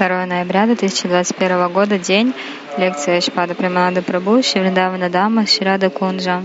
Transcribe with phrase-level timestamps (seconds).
[0.00, 2.32] 2 ноября 2021 года, день,
[2.78, 6.42] лекция Шпада Приманады Прабhu, Шивриндавана Дама, Ширада Кунджа.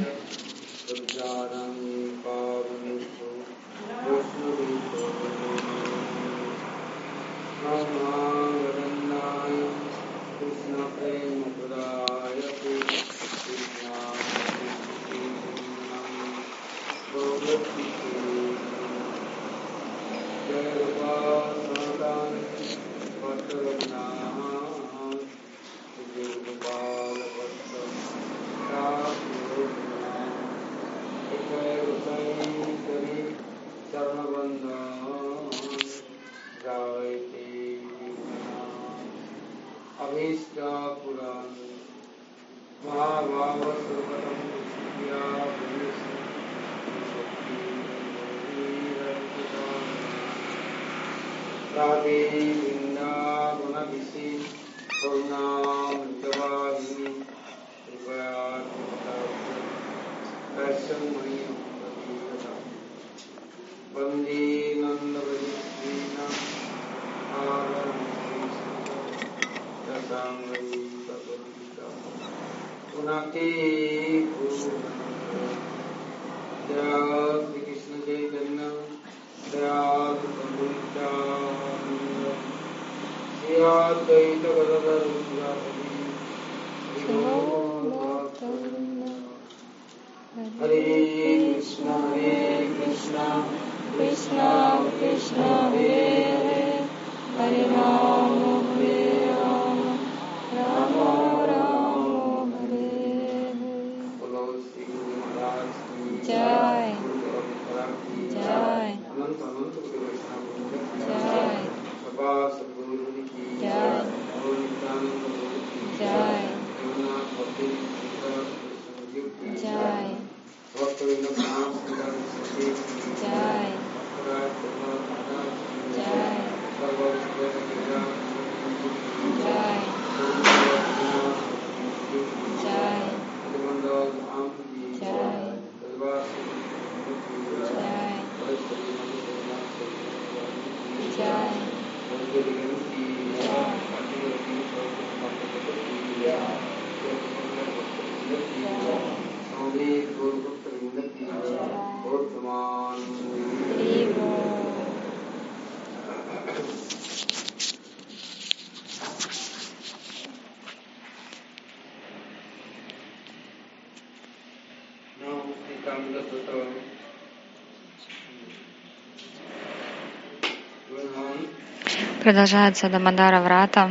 [172.26, 173.88] Продолжается Дамадара Врата.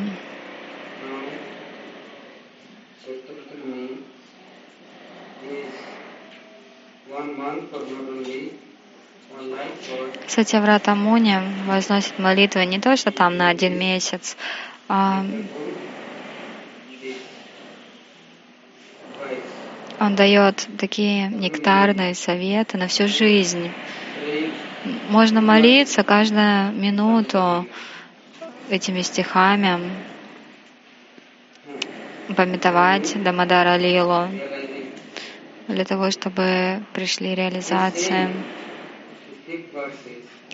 [10.26, 14.36] Сатьяврата Муни возносит молитвы не то, что там на один месяц,
[14.88, 15.24] а
[20.00, 23.70] он дает такие нектарные советы на всю жизнь.
[25.08, 27.64] Можно молиться каждую минуту
[28.68, 29.80] этими стихами,
[32.36, 34.28] пометовать Дамадара Лилу
[35.68, 38.30] для того, чтобы пришли реализации.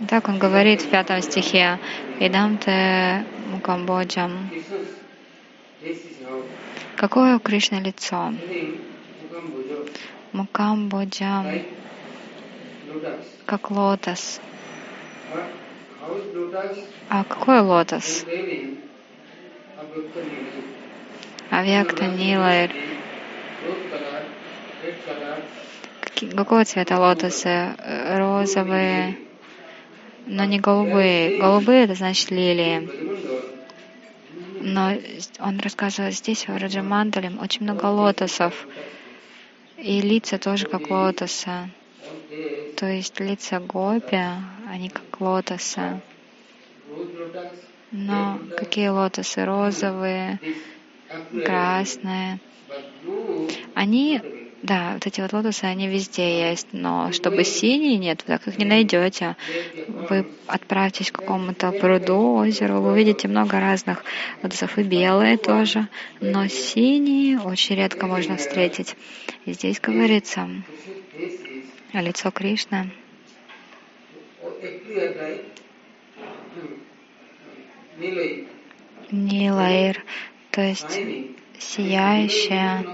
[0.08, 1.78] Так он говорит в пятом стихе,
[2.18, 4.50] «Идам те Мукамбоджам».
[6.96, 8.32] Какое у Кришны лицо?
[10.32, 11.46] Мукамбоджам,
[13.46, 14.40] как лотос.
[17.08, 18.24] А какой лотос?
[21.50, 22.70] Авьякта Нилайр.
[26.36, 27.74] Какого цвета лотосы?
[28.16, 29.16] Розовые,
[30.26, 31.38] но не голубые.
[31.38, 32.88] Голубые— это значит лилии.
[34.60, 34.92] Но
[35.38, 38.66] он рассказывает здесь, в Раджамандале, очень много лотосов.
[39.76, 41.70] И лица тоже как лотоса.
[42.76, 44.22] То есть лица гопи,
[44.70, 46.00] они как лотосы.
[47.90, 49.44] Но какие лотосы?
[49.44, 50.38] Розовые,
[51.44, 52.38] красные.
[53.74, 54.20] Они
[54.62, 58.58] да, вот эти вот лотосы, они везде есть, но чтобы синие нет, вы так их
[58.58, 59.36] не найдете.
[59.88, 64.04] Вы отправьтесь к какому-то пруду, озеру, вы увидите много разных
[64.42, 65.88] лотосов, и белые тоже,
[66.20, 68.96] но синие очень редко можно встретить.
[69.46, 70.46] И здесь говорится,
[71.94, 72.92] лицо Кришны
[79.10, 80.04] Нилайр,
[80.50, 81.00] то есть
[81.58, 82.86] сияющая.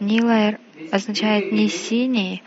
[0.00, 0.58] Нилайр
[0.90, 2.42] означает не синий,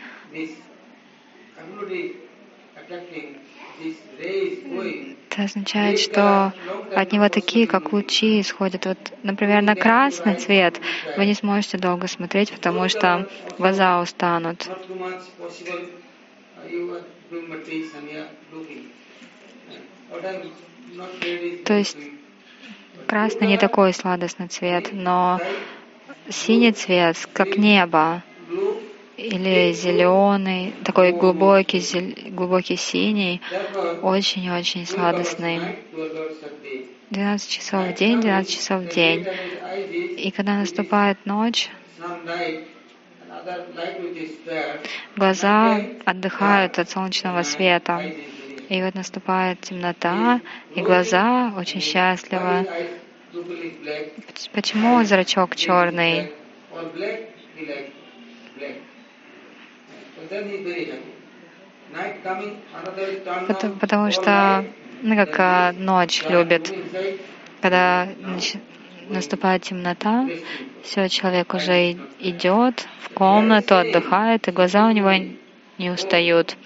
[5.30, 6.52] это означает, что
[6.94, 8.86] от него такие, как лучи, исходят.
[8.86, 10.80] Вот, например, на красный цвет
[11.16, 13.26] вы не сможете долго смотреть, потому что
[13.58, 14.68] глаза устанут.
[21.64, 21.96] То есть
[23.06, 25.40] красный не такой сладостный цвет, но
[26.28, 28.22] синий цвет, как небо,
[29.16, 33.40] или зеленый, такой глубокий, глубокий синий,
[34.02, 35.60] очень-очень сладостный.
[37.10, 39.26] 12 часов в день, 12 часов в день.
[40.16, 41.70] И когда наступает ночь,
[45.16, 48.02] глаза отдыхают от солнечного света.
[48.68, 50.40] И вот наступает темнота,
[50.76, 52.66] и глаза очень счастливы.
[54.52, 56.28] Почему зрачок черный?
[63.48, 64.64] Потому, потому что,
[65.02, 66.72] ну, как а, ночь любит,
[67.60, 68.08] когда
[69.10, 70.28] наступает темнота,
[70.82, 75.12] все, человек уже идет в комнату, отдыхает, и глаза у него
[75.78, 76.56] не устают.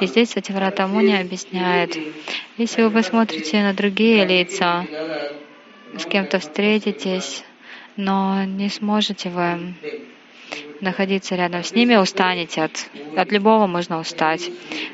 [0.00, 1.96] И здесь Сативрата Муни объясняет,
[2.56, 4.86] если вы посмотрите на другие лица,
[5.96, 7.44] с кем-то встретитесь,
[7.96, 9.74] но не сможете вы
[10.80, 14.50] находиться рядом с ними, устанете от, от любого можно устать.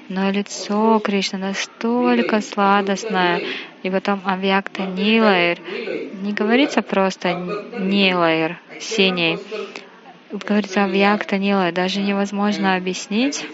[0.09, 3.43] Но лицо Кришны настолько сладостное,
[3.85, 5.59] и потом авьякта Нилайр,
[6.23, 9.39] не говорится просто Нилайр, синий,
[10.33, 13.47] говорится авьякта Нилайр, даже невозможно объяснить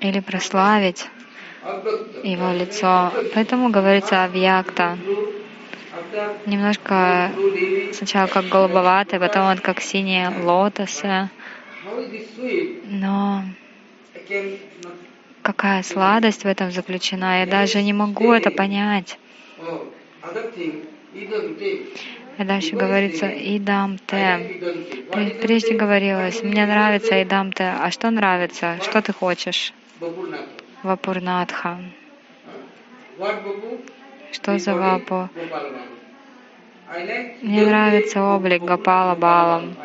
[0.00, 1.06] или прославить
[2.22, 3.12] его лицо.
[3.34, 4.96] Поэтому говорится авьякта
[6.46, 7.30] немножко
[7.92, 11.28] сначала как голубоватый, потом вот как синие лотосы.
[12.84, 13.42] Но
[15.46, 19.16] какая сладость в этом заключена, я даже не могу это понять.
[22.38, 24.24] И дальше говорится «идам те».
[25.40, 27.68] Прежде говорилось «мне нравится идам те».
[27.80, 28.78] А что нравится?
[28.82, 29.72] Что ты хочешь?
[30.82, 31.78] Вапурнатха.
[34.32, 35.28] Что за вапу?
[37.42, 39.76] Мне нравится облик Гапала Балам.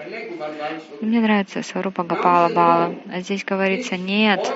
[1.01, 2.95] Мне нравится Сварупа Гапала Бала.
[3.13, 4.51] А здесь говорится, нет,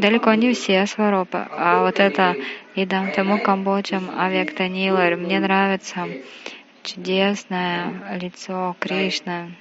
[0.00, 2.36] далеко не все Сварупы, а вот это
[2.74, 5.16] Идам Тому Камбоджам Авьяктанилар.
[5.16, 6.06] Мне нравится
[6.82, 9.54] чудесное лицо Кришны,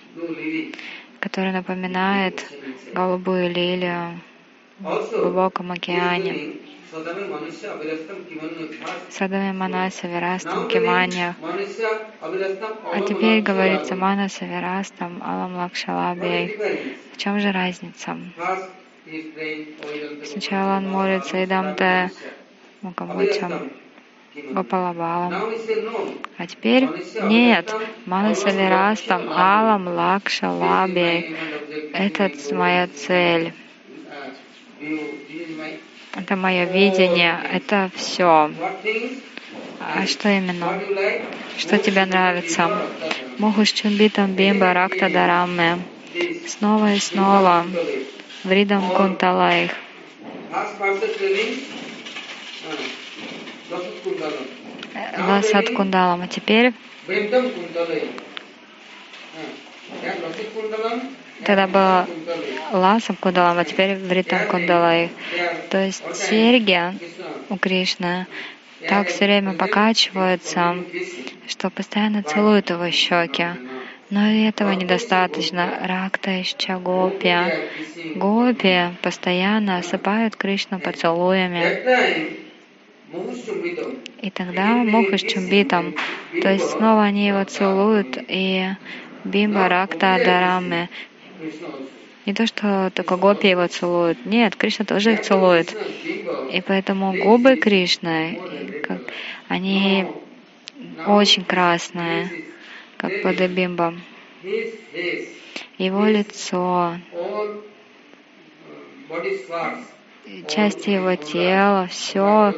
[1.20, 2.46] которое напоминает
[2.94, 4.22] голубую лилию
[4.80, 6.54] в глубоком океане.
[9.10, 11.36] Садами Манаса Вирастам Киманья.
[12.94, 16.96] А теперь говорится Манаса Вирастам Алам Лакшалабей.
[17.14, 18.18] В чем же разница?
[20.26, 22.12] Сначала он молится Идамте
[22.82, 23.72] Мукамучам
[24.52, 25.34] Гопалабалам.
[26.38, 26.88] А теперь
[27.24, 27.74] нет,
[28.06, 31.36] Манаса Вирастам Алам Лакшалабей.
[31.94, 33.54] Это моя цель.
[36.16, 38.52] Это мое видение, это все.
[39.80, 40.82] А что именно?
[41.58, 42.86] Что тебе нравится?
[43.38, 45.80] Мухуш чумбитам бимба ракта дарамме.
[46.48, 47.66] Снова и снова.
[48.48, 49.72] Вридам кунталайх.
[55.28, 56.22] Ласат кундалам.
[56.22, 56.72] А теперь
[61.44, 62.08] Тогда было
[62.72, 65.12] ласом кундалам, а теперь вритам кундалай.
[65.70, 66.82] То есть серьги
[67.50, 68.28] у Кришны
[68.88, 70.78] так все время покачиваются,
[71.48, 73.48] что постоянно целуют его щеки.
[74.10, 75.80] Но и этого недостаточно.
[75.84, 77.36] Ракта из Гопи.
[78.16, 82.38] Гопи постоянно осыпают Кришну поцелуями.
[84.22, 85.96] И тогда Муха с Чумбитом,
[86.42, 88.66] то есть снова они его целуют, и
[89.24, 90.90] Бимба Ракта Дараме.
[92.26, 94.26] Не то, что только гопи его целуют.
[94.26, 95.74] Нет, Кришна тоже их целует.
[96.52, 98.40] И поэтому губы Кришны,
[98.84, 99.02] как,
[99.48, 100.08] они
[101.06, 102.47] очень красные,
[102.98, 104.02] как под бимбом.
[105.78, 106.98] Его лицо,
[110.48, 112.54] части его тела, все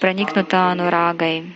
[0.00, 1.52] проникнуто анурагой.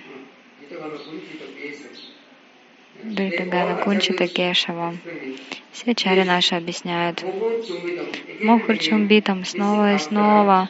[3.02, 4.94] Бритагана Кунчита Кешава.
[5.72, 7.24] Все чари наши объясняют.
[8.40, 10.68] Мохурчумбитам снова и снова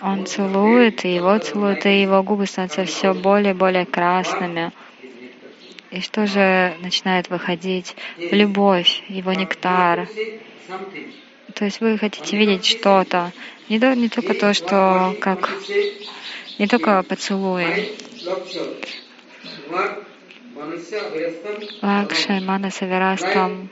[0.00, 4.72] Он целует, и его целует, и его губы становятся все более и более красными.
[5.90, 7.96] И что же начинает выходить?
[8.18, 10.08] Любовь, его нектар.
[11.54, 13.32] То есть вы хотите видеть что-то,
[13.68, 15.50] не, то, не только то, что как
[16.58, 17.96] не только поцелуи.
[21.82, 23.70] Лакшай Манаса Вирастам.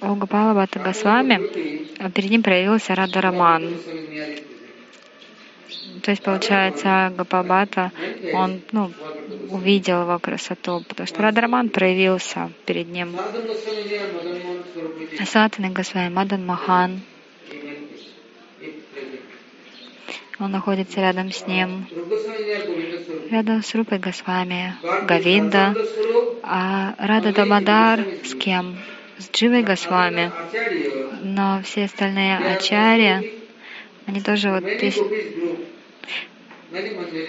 [0.00, 1.40] У Гопала Бхатта Госвами
[2.10, 3.74] перед ним проявился Радараман.
[6.02, 7.92] То есть, получается, Гапабата,
[8.34, 8.92] он ну,
[9.50, 13.16] увидел его красоту, потому что Радараман проявился перед ним.
[15.24, 17.00] Сатана Госвами Мадан Махан,
[20.42, 21.86] он находится рядом с ним,
[23.30, 24.74] рядом с Рупой Госвами,
[25.06, 25.74] Гавинда,
[26.42, 28.76] а Рада Дамадар с кем?
[29.18, 30.32] С Дживой Госвами.
[31.22, 33.22] Но все остальные ачарья,
[34.06, 34.98] они тоже вот здесь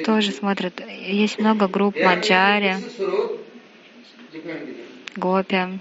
[0.06, 0.82] тоже смотрят.
[0.90, 2.78] Есть много групп Маджари,
[5.16, 5.80] Гопи.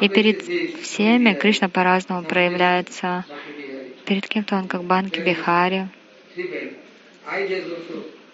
[0.00, 0.42] И перед
[0.82, 3.24] всеми Кришна по-разному проявляется.
[4.06, 5.88] Перед кем-то он как Банки Бихари,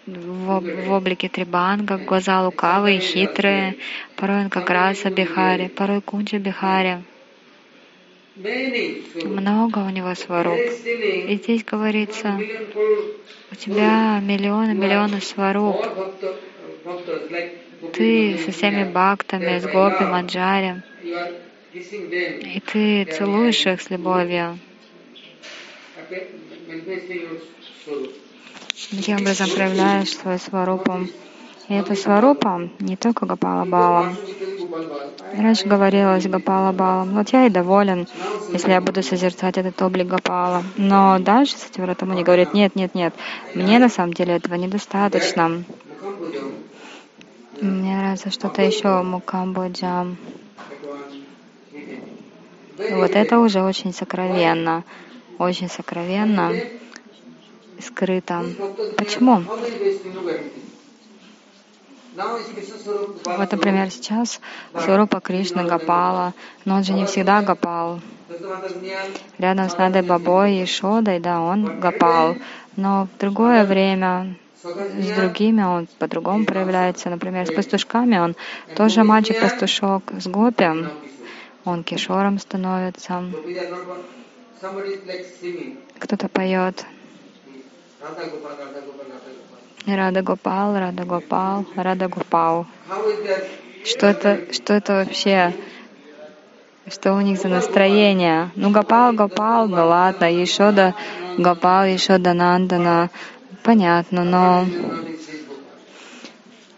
[0.07, 3.75] в, в облике Трибанга, глаза лукавые, хитрые,
[4.15, 7.03] порой он как Раса Бихари, порой Кунджа Бихари.
[9.23, 10.59] Много у него сваруп.
[10.59, 12.39] И здесь говорится,
[13.51, 15.85] у тебя миллионы, миллионы сваруп.
[17.93, 20.83] Ты со всеми бхактами, с гопи, манджари,
[21.73, 24.57] и ты целуешь их с любовью.
[28.91, 31.07] Таким образом проявляешь свой сварупу.
[31.69, 34.13] И это сварупа не только Гапала Бала.
[35.33, 37.03] Раньше говорилось Гапала Бала.
[37.05, 38.07] Вот я и доволен,
[38.51, 40.63] если я буду созерцать этот облик Гапала.
[40.75, 43.13] Но дальше Сативратамуни говорит, нет, нет, нет,
[43.53, 45.63] мне на самом деле этого недостаточно.
[47.61, 50.07] Мне нравится что-то еще Мукамбуджа.
[52.77, 54.83] Вот это уже очень сокровенно.
[55.39, 56.53] Очень сокровенно
[57.81, 58.45] скрыто.
[58.97, 59.43] Почему?
[63.25, 64.39] Вот, например, сейчас
[64.73, 66.33] Сварупа Кришна Гапала,
[66.65, 67.99] но он же не всегда Гапал.
[69.37, 72.35] Рядом с Надой Бабой и Шодой, да, он Гапал.
[72.75, 77.09] Но в другое время с другими он по-другому проявляется.
[77.09, 78.35] Например, с пастушками он
[78.75, 80.03] тоже мальчик-пастушок.
[80.19, 80.87] С гопи
[81.65, 83.23] он кишором становится.
[85.99, 86.85] Кто-то поет
[89.87, 92.65] Рада Гопал, Рада Гопал, Рада Гопал.
[93.85, 95.53] Что это, что это вообще?
[96.87, 98.51] Что у них за настроение?
[98.55, 100.93] Ну, Гопал, Гопал, ну ладно, еще до
[101.37, 103.09] Гопал, еще до Нандана.
[103.63, 104.65] Понятно, но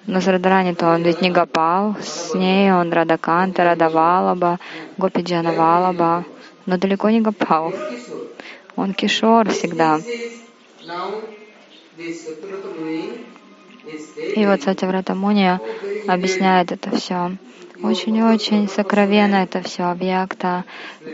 [0.06, 4.60] но с Радарани-то он ведь не Гопал, с ней он Радаканта, Радавалаба,
[4.98, 6.26] Гопиджана Валаба,
[6.66, 7.74] но далеко не Гопал.
[8.76, 10.00] Он кишор всегда.
[14.36, 15.60] И вот Сатяврата Муни
[16.08, 17.32] объясняет это все.
[17.82, 20.66] Очень-очень сокровенно это все объекта.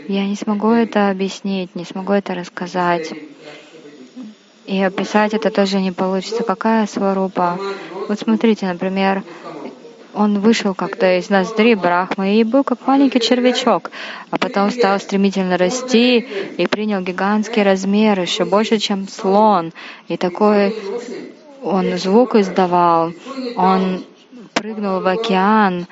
[0.08, 3.12] Я не смогу это объяснить, не смогу это рассказать.
[4.66, 6.42] И описать это тоже не получится.
[6.42, 7.58] Какая сварупа?
[8.08, 9.22] Вот смотрите, например,
[10.16, 13.90] он вышел как-то из ноздри Брахмы и был как маленький червячок,
[14.30, 16.18] а потом стал стремительно расти
[16.56, 19.72] и принял гигантский размер, еще больше, чем слон.
[20.08, 20.74] И такой
[21.62, 23.12] он звук издавал,
[23.56, 24.04] он
[24.54, 25.86] прыгнул в океан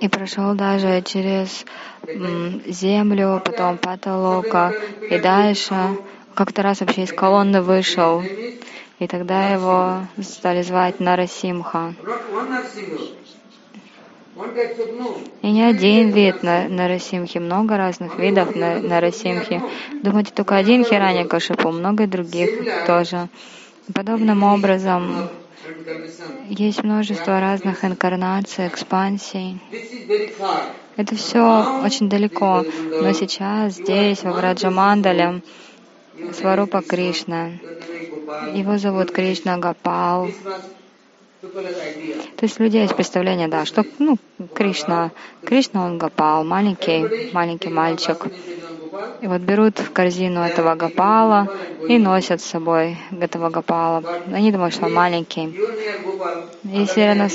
[0.00, 1.64] и прошел даже через
[2.66, 4.46] землю, потом потолок
[5.10, 5.74] и дальше.
[6.34, 8.22] Как-то раз вообще из колонны вышел.
[8.98, 11.94] И тогда его стали звать Нарасимха.
[15.42, 19.62] И не один вид на Нарасимхи, много разных видов на Нарасимхи.
[20.02, 22.50] Думаете, только один Хираня Кашипу, много других
[22.86, 23.28] тоже.
[23.94, 25.30] Подобным образом
[26.48, 29.58] есть множество разных инкарнаций, экспансий.
[30.96, 35.42] Это все очень далеко, но сейчас, здесь, во Враджамандале,
[36.32, 37.52] Сварупа Кришна.
[38.54, 40.28] Его зовут Кришна Гапал.
[41.42, 44.16] То есть у людей есть представление, да, что, ну,
[44.54, 45.10] Кришна,
[45.44, 48.26] Кришна он Гапал, маленький, маленький мальчик.
[49.20, 51.48] И вот берут в корзину этого Гопала
[51.88, 54.02] и носят с собой этого Гопала.
[54.32, 55.54] Они думают, что он маленький.
[56.64, 57.28] Если рядом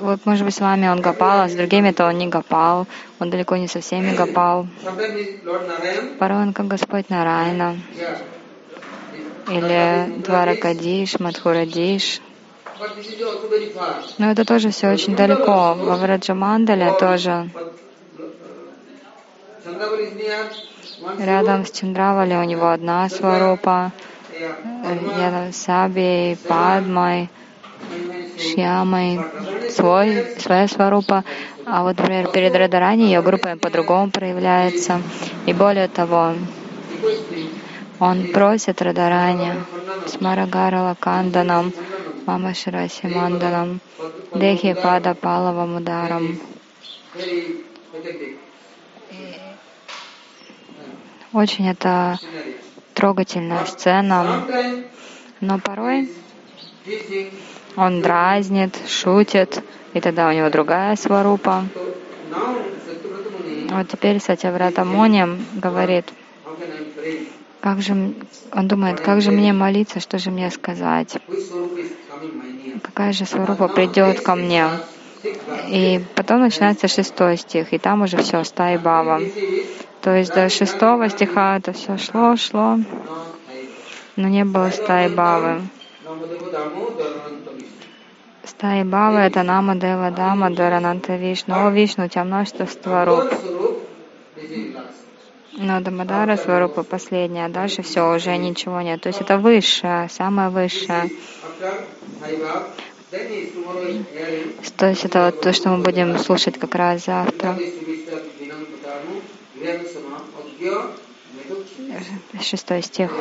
[0.00, 2.86] вот, может быть, с вами он Гопал, а с другими то он не Гопал,
[3.18, 4.68] он далеко не со всеми Narayan.
[6.18, 7.76] Порой он как Господь Нарайна.
[9.48, 12.20] Или Дваракадиш, Мадхурадиш.
[14.18, 15.74] Но это тоже все очень далеко.
[15.74, 17.48] Во Враджамандале тоже.
[21.18, 23.92] Рядом с Чандравали у него одна сварупа,
[25.18, 27.28] рядом с Сабией, Падмой,
[28.38, 29.20] Шьямой,
[29.70, 31.24] свой, своя сварупа.
[31.64, 35.00] А вот, например, перед Радарани ее группа по-другому проявляется.
[35.46, 36.34] И более того,
[37.98, 39.54] он просит Радарани
[40.06, 41.72] с Марагарала Канданам,
[42.26, 43.80] Мама Шираси Манданам,
[44.34, 46.38] Дехи Пада Палавам pathetic
[51.32, 52.18] Очень это
[52.94, 54.44] трогательная сцена,
[55.40, 56.10] но порой
[57.76, 59.62] он дразнит, шутит,
[59.92, 61.66] и тогда у него другая сварупа.
[63.68, 65.26] Вот теперь Сатяврата Муни
[65.60, 66.06] говорит,
[67.66, 68.14] как же,
[68.52, 71.18] он думает, как же мне молиться, что же мне сказать,
[72.80, 74.68] какая же сварупа придет ко мне.
[75.66, 79.20] И потом начинается шестой стих, и там уже все, стаи баба.
[80.00, 82.78] То есть до шестого стиха это все шло, шло,
[84.14, 85.62] но не было стаи бавы.
[88.44, 91.66] Стаи бавы это Нама Дева Дама Дарананта Вишну.
[91.66, 93.24] О, Вишну, у тебя множество сваруп.
[95.56, 95.66] Last.
[95.66, 99.00] Но Дамадара сварупа последняя, а дальше все, уже ничего нет.
[99.00, 101.10] То есть это высшее, самое высшее.
[104.76, 107.58] То есть это вот то, что мы будем слушать как раз завтра.
[112.40, 113.12] Шестой стих.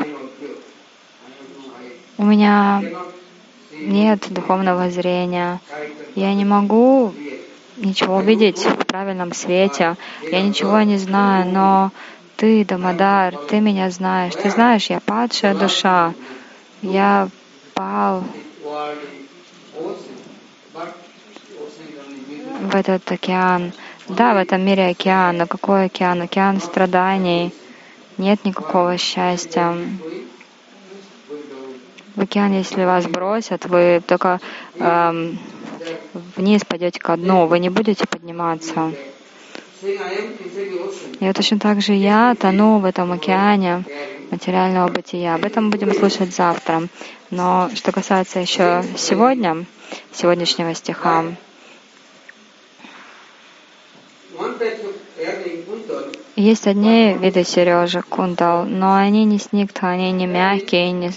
[2.18, 2.84] У меня
[3.72, 5.60] нет духовного зрения.
[6.16, 7.14] Я не могу
[7.78, 9.96] ничего увидеть в правильном свете.
[10.32, 11.92] Я ничего не знаю, но
[12.46, 14.36] ты, Дамадар, ты меня знаешь.
[14.36, 16.14] Ты знаешь, я падшая душа.
[16.84, 17.28] Я
[17.74, 18.24] пал
[22.62, 23.74] в этот океан.
[24.10, 26.22] Да, в этом мире океан, но какой океан?
[26.22, 27.52] Океан страданий.
[28.20, 29.76] Нет никакого счастья.
[32.16, 34.40] В океан, если вас бросят, вы только
[34.80, 35.40] эм,
[36.38, 38.94] вниз пойдете ко дну, вы не будете подниматься.
[39.82, 43.84] И вот точно так же я тону в этом океане
[44.32, 45.36] материального бытия.
[45.36, 46.88] Об этом будем слушать завтра.
[47.30, 49.66] Но что касается еще сегодня,
[50.12, 51.26] сегодняшнего стиха,
[56.36, 61.10] есть одни виды сережек кундал, но они не сникта, они не мягкие, не,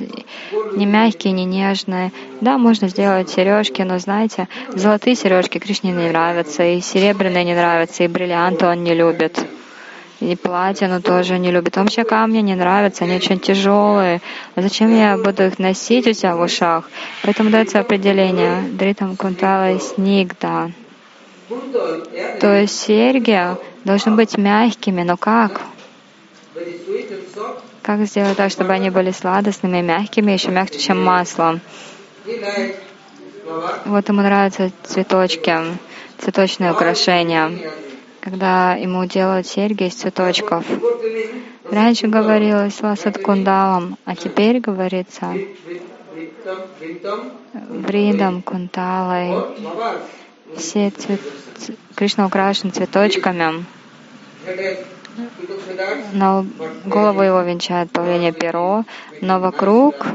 [0.76, 2.12] не мягкие, не нежные.
[2.40, 8.04] Да, можно сделать сережки, но знаете, золотые сережки Кришне не нравятся, и серебряные не нравятся,
[8.04, 9.44] и бриллианты он не любит.
[10.20, 11.76] И платину тоже не любит.
[11.76, 14.20] Вообще камни не нравятся, они очень тяжелые.
[14.56, 16.90] А зачем я буду их носить у себя в ушах?
[17.22, 18.62] Поэтому дается определение.
[18.72, 20.72] Дритам кунтала и earring,
[22.40, 23.56] То есть серьги
[23.88, 25.62] должны быть мягкими, но как?
[27.82, 31.58] Как сделать так, чтобы они были сладостными, мягкими, еще мягче, чем масло?
[33.86, 35.56] Вот ему нравятся цветочки,
[36.18, 37.50] цветочные украшения,
[38.20, 40.66] когда ему делают серьги из цветочков.
[41.70, 45.32] Раньше говорилось ласат кундалам, а теперь говорится
[47.70, 49.30] вридам кунталой.
[50.58, 51.20] Все цвет...
[51.94, 53.64] Кришна украшен цветочками.
[56.12, 56.46] На
[56.84, 58.84] голову его венчает павлинье перо,
[59.20, 60.06] но вокруг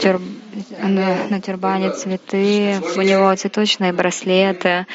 [0.00, 0.20] тюр...
[0.82, 4.86] на, тюрбане цветы, у него цветочные браслеты,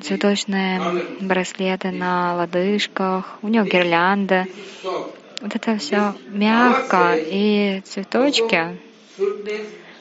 [0.00, 0.80] цветочные
[1.20, 4.46] браслеты на лодыжках, у него гирлянды.
[4.82, 5.12] soft.
[5.42, 8.78] Вот это все мягко, и цветочки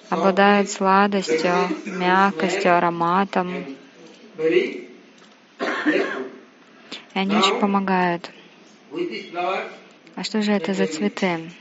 [0.10, 1.52] обладают сладостью,
[1.86, 3.66] мягкостью, ароматом.
[7.14, 8.32] И они очень помогают.
[10.16, 11.52] А что же это за цветы?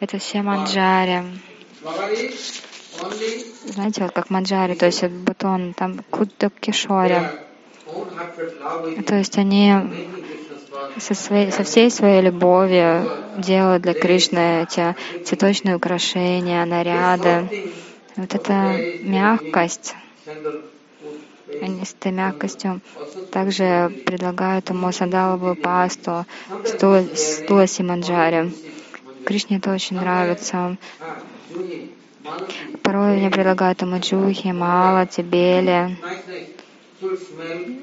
[0.00, 1.22] Это все манджари.
[3.64, 7.22] Знаете, вот как манджари, то есть вот бутон, там куддак кишори.
[9.06, 9.74] То есть они
[10.98, 17.48] со, своей, со всей своей любовью делают для Кришны эти цветочные украшения, наряды.
[18.16, 19.94] Вот эта мягкость,
[21.60, 22.80] они с этой мягкостью.
[23.32, 26.24] Также предлагают ему сандаловую пасту
[26.64, 28.52] с ту- с туласи манджари.
[29.24, 30.76] Кришне это очень нравится.
[32.82, 35.96] Порой мне предлагают ему джухи, мала, тибели,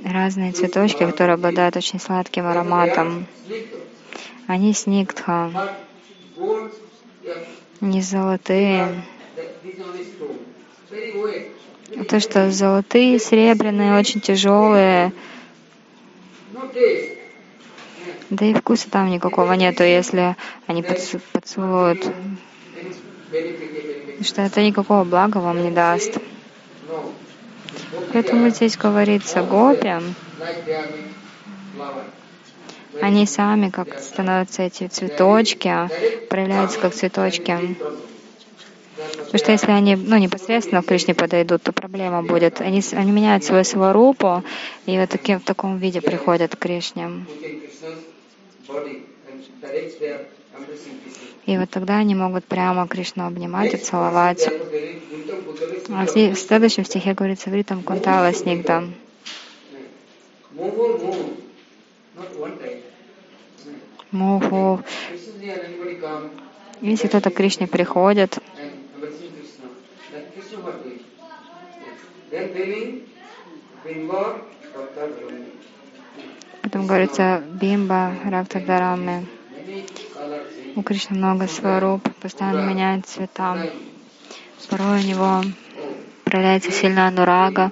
[0.03, 3.27] разные цветочки, которые обладают очень сладким ароматом.
[4.47, 5.51] Они сниктха,
[7.81, 9.03] не золотые.
[12.03, 15.13] То, что золотые, серебряные, очень тяжелые,
[18.29, 20.35] да и вкуса там никакого нету, если
[20.67, 21.23] они поцелуют.
[21.31, 22.05] поцелуют.
[24.21, 26.17] Что это никакого блага вам не даст.
[28.13, 29.93] Поэтому здесь говорится гопи,
[33.01, 35.89] они сами как становятся эти цветочки,
[36.29, 37.77] проявляются как цветочки.
[38.95, 42.61] Потому что если они ну, непосредственно к Кришне подойдут, то проблема будет.
[42.61, 44.43] Они, они меняют свою сварупу
[44.85, 47.09] и вот таким, в таком виде приходят к Кришне.
[51.45, 54.47] И вот тогда они могут прямо Кришну обнимать и целовать.
[55.89, 58.95] А в следующем стихе говорится «Вритам кунтала снигдам».
[64.11, 64.81] Муху.
[66.81, 68.39] Если кто-то к Кришне приходит,
[76.61, 79.27] Потом говорится Бимба, Рактадарами.
[80.75, 83.57] У Кришны много сваруп, постоянно меняет цвета.
[84.69, 85.43] Порой у него
[86.25, 87.71] проявляется сильная анурага.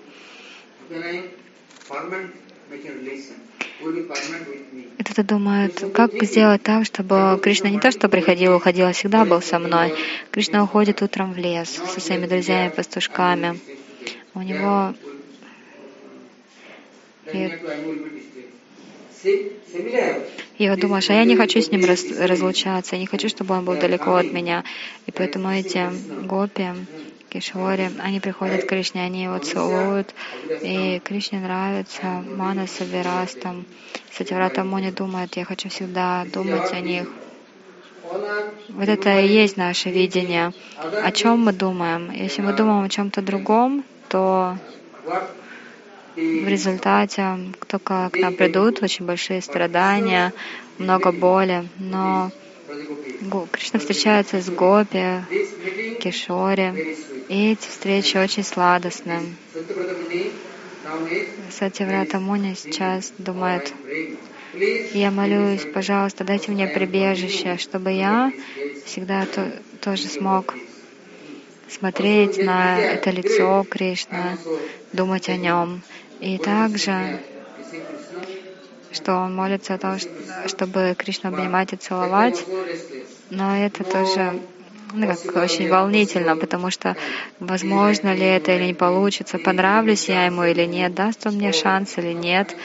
[4.98, 9.26] И кто-то думает, как сделать так, чтобы Кришна не то, что приходил, уходил, а всегда
[9.26, 9.94] был со мной.
[10.32, 13.60] Кришна уходит утром в лес со своими друзьями-пастушками.
[14.34, 14.94] У него
[17.32, 17.52] и,
[20.70, 23.66] вот думаешь, а я не хочу с ним раз, разлучаться, я не хочу, чтобы он
[23.66, 24.64] был далеко от меня.
[25.06, 25.90] И поэтому эти
[26.26, 26.68] гопи,
[27.30, 30.14] Кишори, они приходят к Кришне, они его целуют,
[30.62, 33.66] и Кришне нравится, Мана Савирастам.
[34.12, 37.08] Сативрата Муни думает, я хочу всегда думать о них.
[38.70, 40.54] Вот это и есть наше видение.
[40.78, 42.12] О чем мы думаем?
[42.12, 44.58] Если мы думаем о чем-то другом, то
[46.16, 50.34] в результате только к нам придут очень большие страдания,
[50.78, 51.68] много боли.
[51.80, 52.32] Но
[53.52, 55.22] Кришна встречается с Гопи,
[56.00, 56.98] Кишори,
[57.30, 59.22] и эти встречи очень сладостны.
[61.50, 63.74] Сативрата Муни сейчас думает,
[64.94, 68.32] я молюсь, пожалуйста, дайте мне прибежище, чтобы я
[68.86, 70.56] всегда то, тоже смог
[71.70, 74.38] смотреть на это лицо Кришны,
[74.92, 75.82] думать о нем.
[76.20, 77.20] И также,
[78.92, 79.98] что он молится о том,
[80.46, 82.44] чтобы Кришну обнимать и целовать,
[83.30, 84.40] но это тоже
[84.94, 86.96] ну, как очень волнительно, потому что
[87.40, 91.98] возможно ли это или не получится, понравлюсь я ему или нет, даст он мне шанс
[91.98, 92.56] или нет,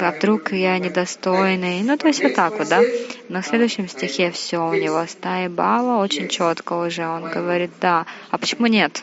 [0.00, 1.82] а вдруг я недостойный.
[1.82, 2.82] Ну, то есть вот так вот, да.
[3.28, 7.06] Но в следующем стихе все у него стая бала очень четко уже.
[7.06, 9.02] Он говорит, да, а почему нет?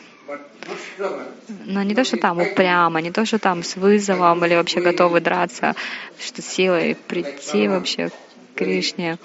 [1.66, 5.20] Но не то, что там упрямо, не то, что там с вызовом или вообще готовы
[5.20, 5.74] драться,
[6.18, 8.12] что силой прийти вообще к
[8.56, 9.18] Кришне.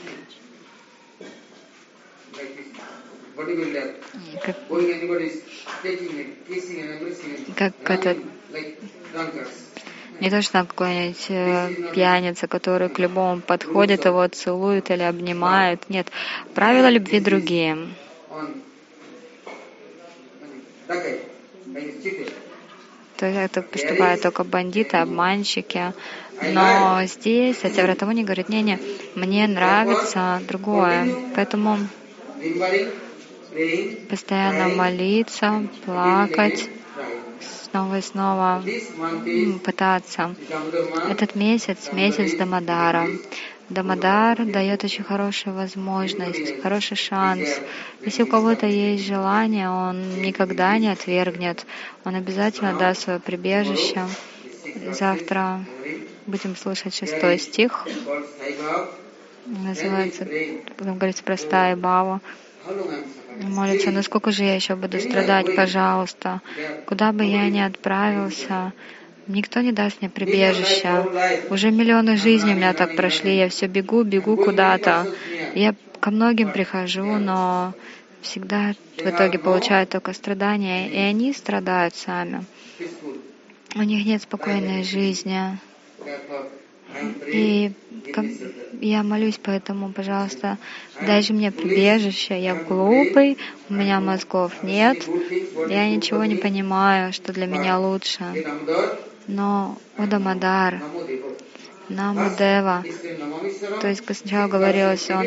[7.56, 8.18] Как, как это
[10.20, 15.90] не то, что там какой-нибудь э, пьяница, который к любому подходит, его целует или обнимает.
[15.90, 16.08] Нет,
[16.54, 17.78] правила любви другие.
[23.18, 25.94] То есть это поступают только бандиты, обманщики.
[26.42, 28.80] Но здесь Сатявратамуни говорит, не-не,
[29.16, 31.06] мне нравится другое.
[31.36, 31.80] Поэтому
[34.10, 36.70] постоянно молиться, плакать,
[37.42, 38.64] снова и снова
[39.64, 40.34] пытаться.
[41.10, 43.08] Этот месяц, месяц Дамадара.
[43.70, 47.62] Дамадар дает очень хорошую возможность, хороший шанс.
[48.04, 51.66] Если у кого-то есть желание, он никогда не отвергнет.
[52.04, 54.08] Он обязательно даст свое прибежище.
[54.92, 55.64] Завтра
[56.26, 57.88] будем слушать шестой стих.
[59.46, 60.28] Называется,
[60.78, 62.22] будем говорить простая бава.
[63.42, 66.42] Молится, ну сколько же я еще буду страдать, пожалуйста.
[66.86, 68.74] Куда бы я ни отправился,
[69.30, 71.06] Никто не даст мне прибежища.
[71.52, 73.38] Уже миллионы жизней у меня так прошли.
[73.38, 75.06] Я все бегу, бегу куда-то.
[75.54, 77.76] Я ко многим прихожу, но
[78.22, 82.44] всегда в итоге получают только страдания, и они страдают сами.
[83.76, 85.60] У них нет спокойной жизни.
[87.28, 87.72] И
[88.82, 90.58] я молюсь поэтому, пожалуйста,
[91.06, 92.42] дай же мне прибежище.
[92.42, 93.38] Я глупый,
[93.70, 95.08] у меня мозгов нет,
[95.70, 98.24] я ничего не понимаю, что для меня лучше.
[99.30, 100.10] Но is
[101.90, 102.84] Namamishwara.
[103.82, 105.26] то есть сначала говорилось он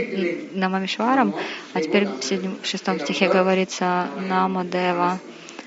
[0.54, 1.34] Намамишваром,
[1.72, 5.18] а теперь в, шестом стихе говорится Намудева.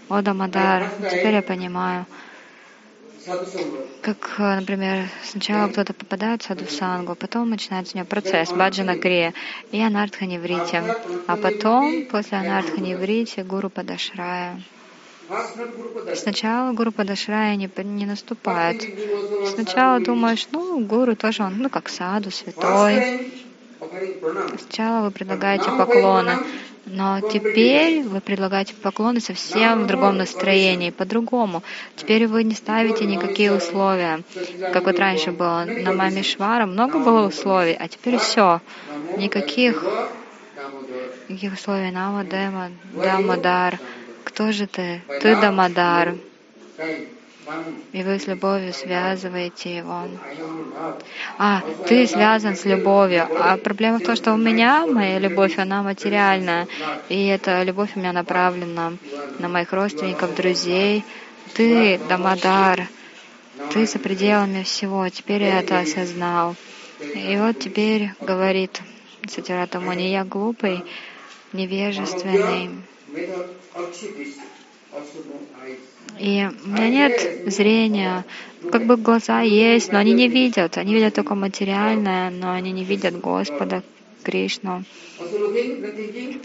[0.10, 2.06] О Дамадар, теперь я понимаю,
[4.02, 9.00] как, э, например, сначала кто-то попадает в саду сангу, потом начинается у него процесс баджана
[9.00, 9.34] крия
[9.72, 10.84] и анартха неврити,
[11.26, 14.62] а потом, после анартха неврити, гуру падашрая.
[16.16, 18.84] Сначала гуру падашрая не, не наступает.
[19.54, 23.32] Сначала думаешь, ну, гуру тоже он, ну, как саду, святой.
[24.60, 26.38] Сначала вы предлагаете поклоны,
[26.86, 31.64] но теперь вы предлагаете поклоны совсем в другом настроении, по-другому.
[31.96, 34.22] Теперь вы не ставите никакие условия.
[34.74, 38.62] Как вот раньше было на маме Швара, много было условий, а теперь все.
[39.18, 39.84] Никаких,
[41.28, 41.92] никаких условий.
[41.92, 43.80] Нама, Дема, Дамадар.
[44.36, 45.02] Кто же ты?
[45.22, 46.16] Ты Дамадар.
[47.94, 50.10] И вы с любовью связываете его.
[51.38, 53.30] А, ты связан с любовью.
[53.40, 56.68] А проблема в том, что у меня моя любовь, она материальная.
[57.08, 58.92] И эта любовь у меня направлена
[59.40, 61.06] на моих родственников, друзей.
[61.54, 62.90] Ты, Дамадар,
[63.72, 65.08] ты за пределами всего.
[65.08, 66.58] Теперь я это осознал.
[67.00, 68.82] И вот теперь говорит
[69.30, 70.84] Сатирата Муни, я глупый,
[71.54, 72.72] невежественный.
[75.64, 75.80] Eyes.
[76.20, 78.26] И у меня нет зрения.
[78.72, 80.78] Как бы глаза есть, но они не видят.
[80.78, 83.84] Они видят только материальное, но они не видят Господа,
[84.24, 84.84] Кришну.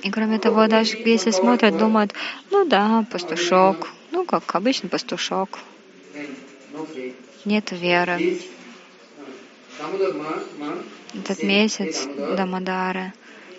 [0.02, 2.12] И кроме того, даже если смотрят, думают,
[2.50, 3.88] ну да, пастушок.
[4.10, 5.58] Ну, как обычный пастушок.
[7.44, 8.20] Нет веры.
[9.80, 12.06] Month, Этот месяц
[12.36, 13.12] Дамадары.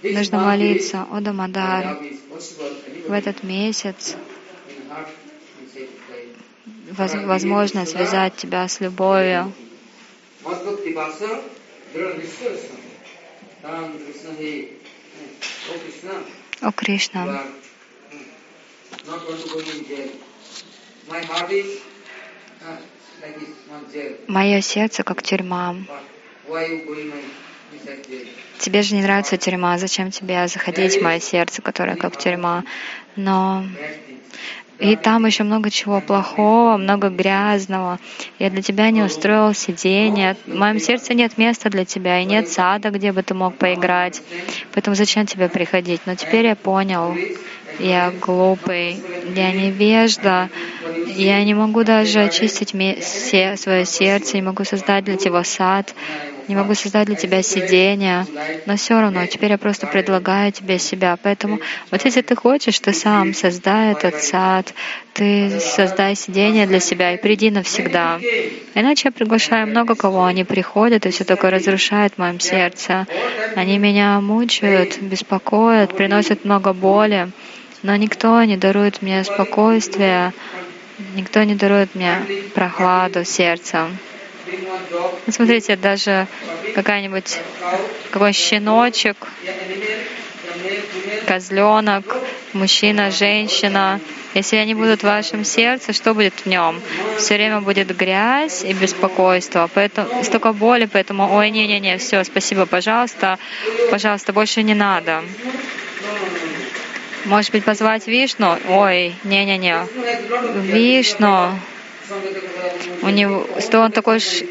[0.04, 1.98] Нужно молиться, о Дамадар.
[3.08, 4.16] В этот месяц
[6.92, 9.54] возможно связать тебя с любовью.
[10.44, 10.54] Oh
[16.62, 17.48] О Кришна, uh,
[24.28, 25.76] мое сердце как тюрьма.
[28.60, 32.64] Тебе же не нравится тюрьма, зачем тебе заходить в мое сердце, которое как тюрьма?
[33.16, 33.64] Но
[34.80, 38.00] и там еще много чего плохого, много грязного.
[38.40, 40.36] Я для тебя не устроил сиденье.
[40.48, 44.22] В моем сердце нет места для тебя, и нет сада, где бы ты мог поиграть.
[44.74, 46.02] Поэтому зачем тебе приходить?
[46.06, 47.16] Но теперь я понял,
[47.80, 49.00] я глупый,
[49.36, 50.50] я невежда,
[51.08, 55.94] я не могу даже очистить ме- се- свое сердце, не могу создать для тебя сад,
[56.52, 58.28] не могу создать для тебя сиденье,
[58.66, 61.18] но все равно теперь я просто предлагаю тебе себя.
[61.24, 61.60] Поэтому
[61.92, 64.74] вот если ты хочешь, ты сам создай этот сад,
[65.14, 68.20] ты создай сиденье для себя и приди навсегда.
[68.76, 73.08] Иначе я приглашаю много кого, они приходят и все такое разрушает в моем сердце.
[73.56, 77.30] Они меня мучают, беспокоят, приносят много боли,
[77.82, 80.34] но никто не дарует мне спокойствия,
[81.16, 82.16] никто не дарует мне
[82.54, 83.88] прохладу сердца.
[85.30, 86.28] Смотрите, даже
[86.76, 87.40] какая-нибудь
[88.12, 89.28] какой щеночек,
[91.28, 92.18] козленок,
[92.54, 94.00] мужчина, женщина,
[94.34, 96.82] если они будут в вашем сердце, что будет в нем?
[97.18, 103.38] Все время будет грязь и беспокойство, поэтому столько боли, поэтому, ой, не-не-не, все, спасибо, пожалуйста,
[103.90, 105.24] пожалуйста, больше не надо.
[107.26, 108.58] Может быть, позвать Вишну?
[108.68, 109.86] Ой, не-не-не.
[110.56, 111.52] Вишну,
[113.04, 114.46] у него, что он такой ш-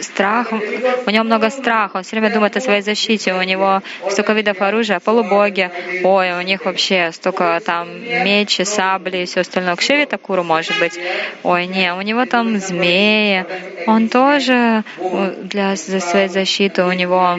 [0.00, 4.32] страх, у него много страха, он все время думает о своей защите, у него столько
[4.32, 5.70] видов оружия, полубоги,
[6.04, 7.88] ой, у них вообще столько там
[8.24, 9.76] мечи, сабли и все остальное.
[9.76, 10.98] К Шиве Такуру может быть,
[11.42, 13.44] ой, не, у него там змеи,
[13.86, 17.38] он тоже э, для за своей защиты, у него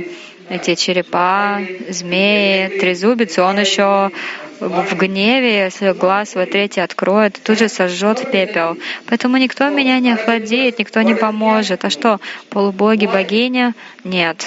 [0.49, 4.11] эти черепа, змеи, трезубицы, он еще
[4.59, 8.77] в гневе, если глаз свой третий откроет, тут же сожжет в пепел.
[9.07, 11.85] Поэтому никто меня не охладеет, никто не поможет.
[11.85, 13.73] А что, полубоги, богиня?
[14.03, 14.45] Нет.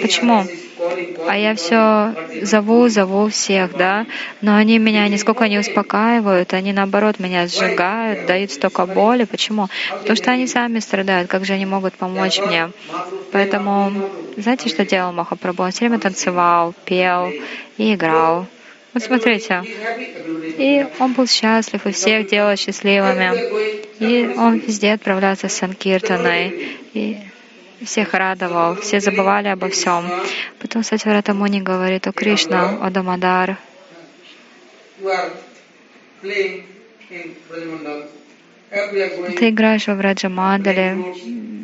[0.00, 0.44] Почему?
[1.26, 4.06] А я все зову, зову всех, да,
[4.40, 9.24] но они меня нисколько не успокаивают, они наоборот меня сжигают, дают столько боли.
[9.24, 9.68] Почему?
[9.90, 12.70] Потому что они сами страдают, как же они могут помочь мне?
[13.32, 13.92] Поэтому,
[14.36, 15.62] знаете, что делал Махапрабху?
[15.62, 17.30] Он все время танцевал, пел
[17.78, 18.46] и играл.
[18.92, 19.62] Вот смотрите.
[20.56, 23.32] И он был счастлив, и всех делал счастливыми.
[23.98, 26.76] И он везде отправлялся с Санкиртаной.
[26.94, 27.18] И
[27.82, 30.04] всех радовал, все забывали обо всем.
[30.60, 33.58] Потом Сатьварата Муни говорит, о Кришна, о Дамадар,
[39.36, 40.96] ты играешь во Враджамандале,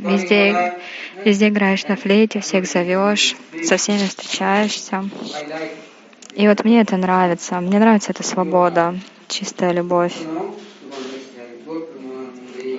[0.04, 0.74] везде,
[1.24, 5.04] везде играешь на флейте, всех зовешь, со всеми встречаешься.
[6.34, 7.60] И вот мне это нравится.
[7.60, 8.94] Мне нравится эта свобода,
[9.28, 10.14] чистая любовь.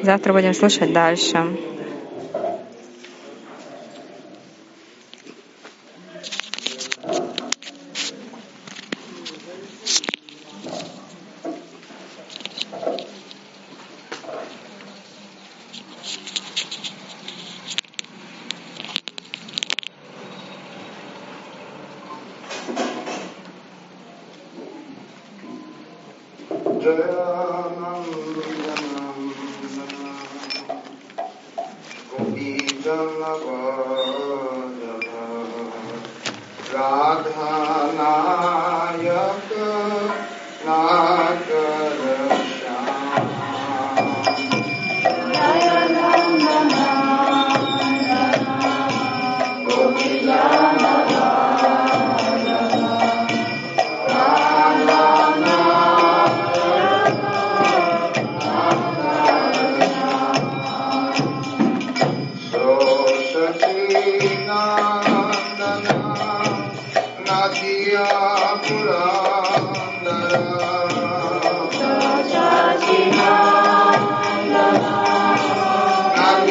[0.04, 1.71] Завтра будем слушать дальше.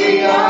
[0.00, 0.49] the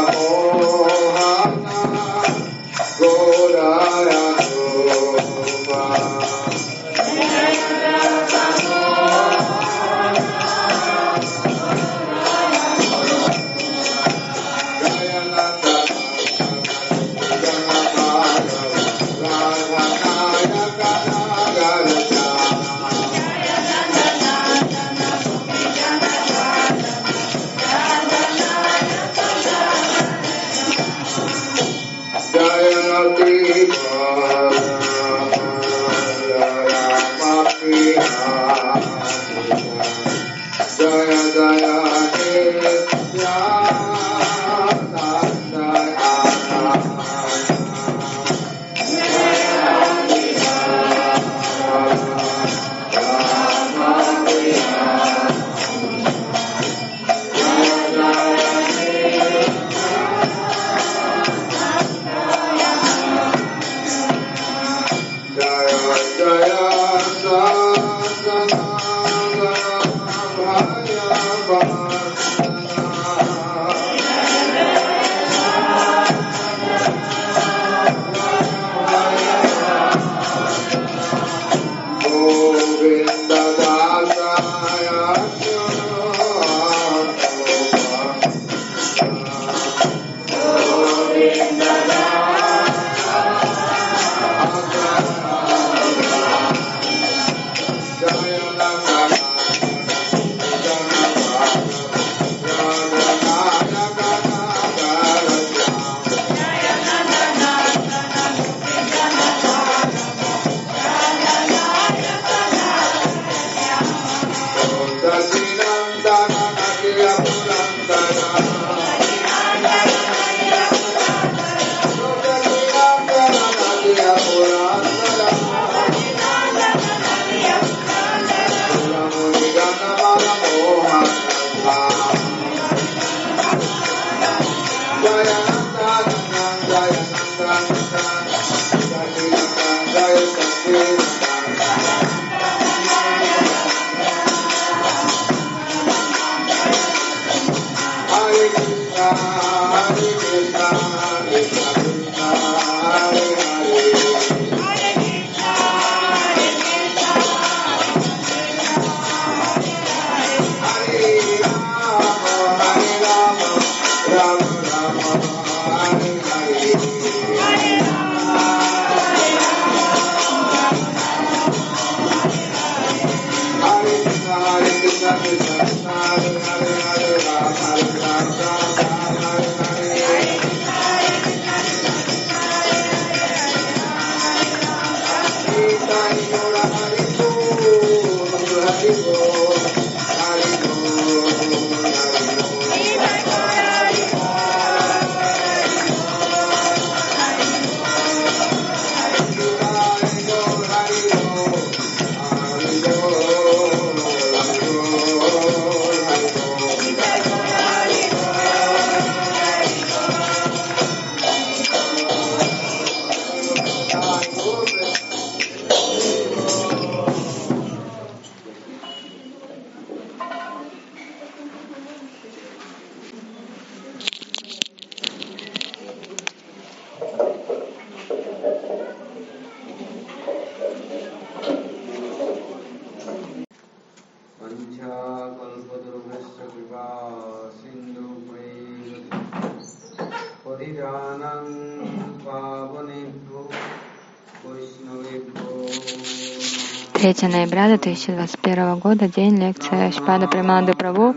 [247.61, 251.13] 3 ноября 2021 года, день лекция Шпада Приманды Прабhu,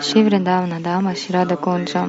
[0.00, 2.08] Шивриндавна Дама, Шрада Кунджа.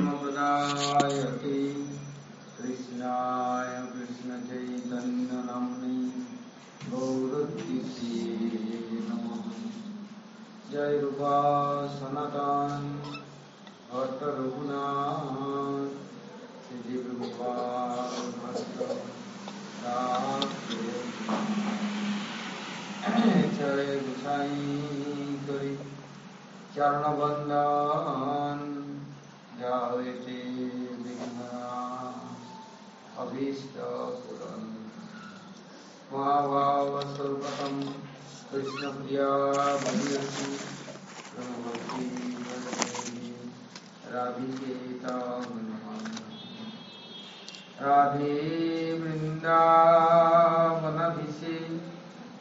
[23.64, 25.76] شرے گسائی کری
[26.76, 28.60] چرن بندان
[29.60, 30.40] جاوے تے
[31.04, 31.62] بگنا
[33.24, 33.78] ابھیشت
[34.24, 34.66] پرن
[36.12, 37.80] مہاوسرپتم
[38.52, 39.30] کشن پیا
[39.84, 40.52] بھیرتی
[41.38, 42.10] رمتی
[44.12, 45.18] رادھیتا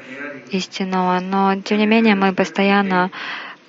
[0.53, 3.11] истинного, но тем не менее мы постоянно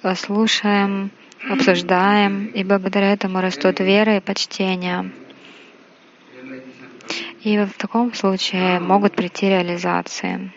[0.03, 1.09] э, слушаем,
[1.49, 5.11] обсуждаем, и благодаря этому растут вера и почтение.
[7.43, 10.51] И в таком случае могут прийти реализации.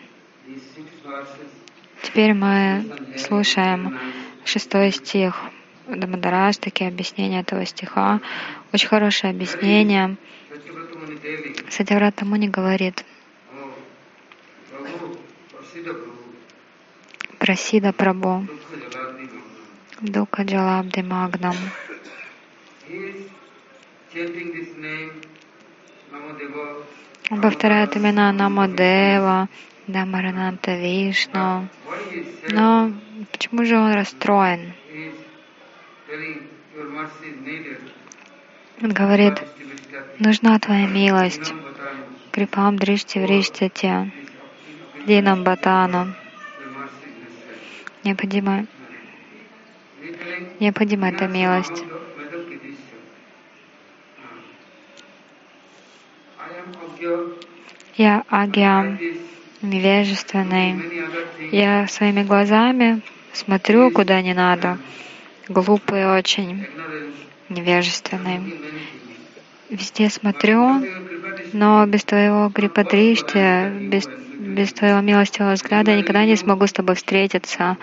[2.01, 2.85] Теперь мы
[3.17, 3.97] слушаем
[4.45, 5.41] шестой стих
[5.87, 8.21] Дамадараштаки, объяснение этого стиха.
[8.71, 10.07] Очень хорошее объяснение.
[10.07, 13.03] Telling, Сатяврата Муни говорит,
[17.39, 18.47] Прасида Прабу.
[20.03, 21.55] Дука Джалабди Магнам.
[27.31, 29.47] Он повторяет имена Намадева,
[29.87, 31.69] Дамарананта Вишну.
[32.49, 32.91] Но
[33.31, 34.73] почему же он расстроен?
[38.81, 39.41] Он говорит,
[40.19, 41.53] нужна твоя милость.
[42.31, 44.11] Крипам Дришти Вриштате,
[45.07, 46.13] Динам Батану.
[48.03, 48.65] Необходимо,
[50.63, 51.83] необходима эта милость.
[57.95, 58.97] Я агья,
[59.61, 60.81] невежественный.
[61.51, 63.01] Я своими глазами
[63.33, 64.77] смотрю, куда не надо.
[65.49, 66.65] Глупый очень,
[67.49, 68.55] невежественный.
[69.69, 70.81] Везде смотрю,
[71.51, 74.07] но без твоего крипатришти, без,
[74.37, 77.77] без твоего милостивого взгляда я никогда не смогу с тобой встретиться,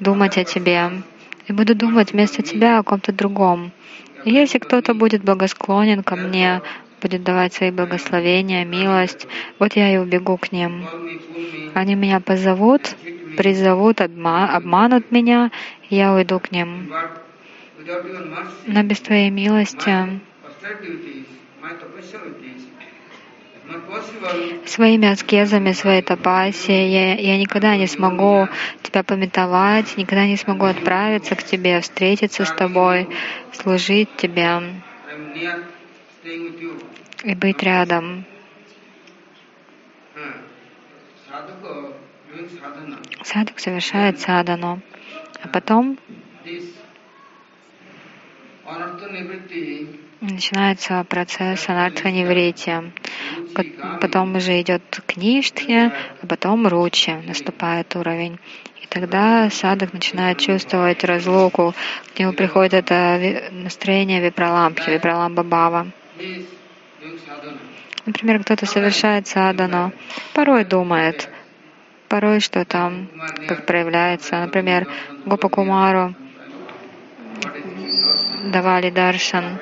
[0.00, 0.90] думать о тебе.
[1.48, 3.72] И буду думать вместо тебя о ком-то другом.
[4.24, 6.60] И если кто-то будет благосклонен ко мне,
[7.00, 9.26] будет давать свои благословения, милость,
[9.58, 10.88] вот я и убегу к ним.
[11.72, 12.96] Они меня позовут,
[13.34, 15.50] призовут, обма- обманут меня,
[15.88, 16.88] и я уйду к ним.
[18.66, 20.20] Но без твоей милости,
[24.66, 28.48] своими аскезами, своей тапасией, я, я никогда не смогу
[28.82, 33.08] тебя пометовать, никогда не смогу отправиться к тебе, встретиться с тобой,
[33.52, 34.60] служить тебе
[37.24, 38.24] и быть рядом.
[43.24, 44.80] Садхук совершает садану,
[45.42, 45.98] а потом
[50.20, 52.92] начинается процесс анартха-неврити.
[54.00, 55.92] Потом уже идет к ништхе,
[56.22, 58.38] а потом ручи, наступает уровень.
[58.82, 61.74] И тогда садок начинает чувствовать разлуку.
[62.14, 65.86] К нему приходит это настроение випраламбхи, випраламба бава.
[68.06, 69.92] Например, кто-то совершает садану,
[70.32, 71.28] порой думает,
[72.08, 73.06] порой что-то
[73.46, 74.40] как проявляется.
[74.40, 74.88] Например,
[75.26, 76.14] Гопа Кумару
[78.50, 79.58] давали даршан,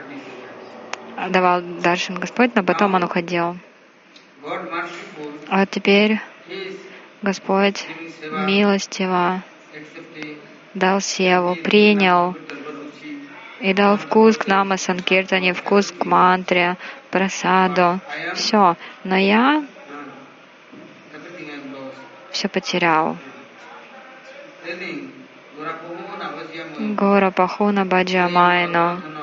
[1.31, 3.57] давал даршан Господь, но потом он уходил.
[5.49, 6.21] А теперь
[7.23, 7.87] Господь
[8.47, 9.43] милостиво
[10.75, 12.37] дал севу, принял
[13.61, 16.77] и дал вкус к нама санкиртане, вкус к мантре,
[17.11, 18.01] просаду.
[18.35, 18.77] Все.
[19.05, 19.65] Но я
[22.31, 23.17] все потерял.
[26.79, 29.16] Гора Пахуна Баджамайну.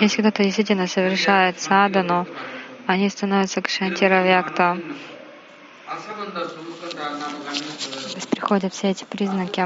[0.00, 2.26] Если кто-то действительно совершает садану,
[2.86, 4.78] они становятся кшантиравьякта.
[8.14, 9.64] То приходят все эти признаки.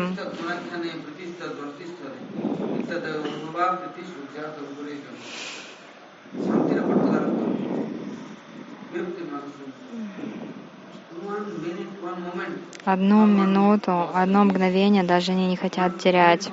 [12.85, 16.51] Одну минуту, одно мгновение даже они не хотят терять.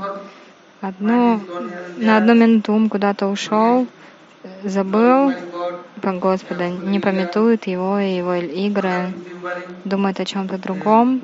[0.82, 1.40] Одну,
[1.98, 3.86] на одну минуту ум куда-то ушел,
[4.64, 5.32] забыл
[6.02, 9.14] про Господа, не пометует его и его игры,
[9.86, 11.22] думает о чем-то другом.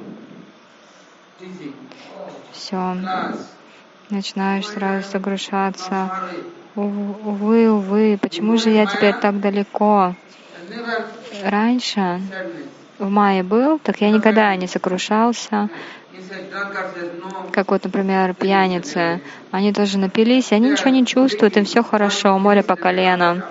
[2.51, 2.97] Все,
[4.12, 6.12] начинаешь сразу согрушаться.
[6.76, 10.14] Увы, увы, почему же я теперь так далеко?
[11.43, 12.22] Раньше
[12.99, 15.70] в мае был, так я никогда не сокрушался.
[17.51, 19.22] Как вот, например, пьяницы.
[19.51, 23.43] Они тоже напились, и они ничего не чувствуют, им все хорошо, море по колено.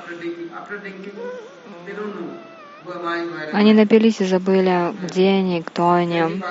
[3.53, 6.43] Они напились и забыли, где они, кто они.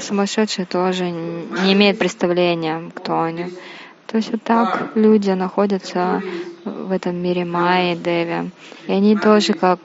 [0.00, 3.46] Сумасшедшие тоже не имеют представления, кто они.
[4.06, 6.22] То есть вот так люди находятся
[6.64, 8.50] в этом мире Майи, Деви.
[8.86, 9.78] И они тоже как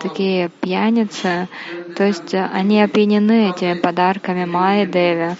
[0.00, 1.48] такие пьяницы,
[1.96, 5.36] то есть они опьянены этими подарками Майи, Деви.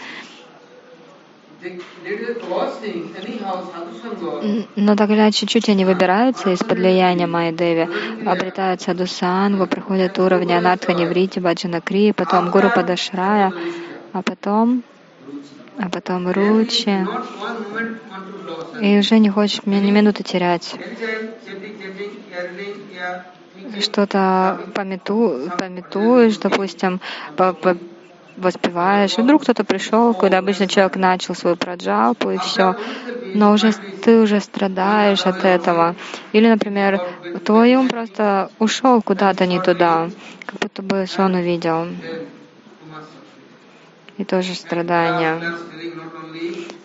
[4.77, 7.89] Но тогда чуть-чуть они выбираются из-под влияния Майи Деви,
[8.27, 13.53] обретают садусангу, проходят уровни Анатха Неврити, Баджана Кри, потом Гуру Падашрая,
[14.13, 14.83] а потом,
[15.79, 17.07] а потом Ручи.
[18.81, 20.75] И уже не хочешь ни минуты терять.
[23.81, 27.01] Что-то помету, пометуешь, допустим,
[28.37, 32.75] воспеваешь, и вдруг кто-то пришел, когда обычно человек начал свою праджапу, и все,
[33.33, 35.97] но уже ты уже страдаешь от этого.
[36.33, 37.01] Или, например,
[37.45, 40.11] твой ум просто ушел куда-то не туда,
[40.47, 41.87] как будто бы сон увидел,
[44.19, 45.41] и тоже страдания.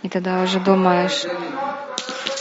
[0.02, 1.28] И тогда уже думаешь,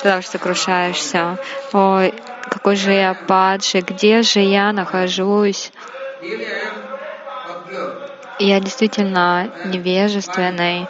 [0.02, 1.38] тогда уже сокрушаешься,
[1.72, 2.14] ой,
[2.50, 5.72] какой же я падший, где же я нахожусь?
[8.38, 10.86] Я действительно невежественный.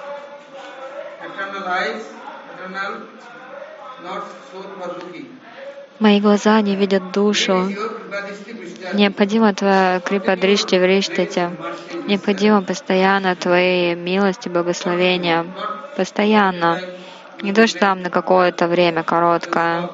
[5.99, 7.73] Мои глаза не видят душу.
[8.93, 11.51] Необходимо твоя крипа дришти в риштате.
[12.07, 15.45] Необходимо постоянно твои милости, благословения.
[15.97, 16.81] Постоянно.
[17.43, 19.91] Не то, что там на какое-то время короткое,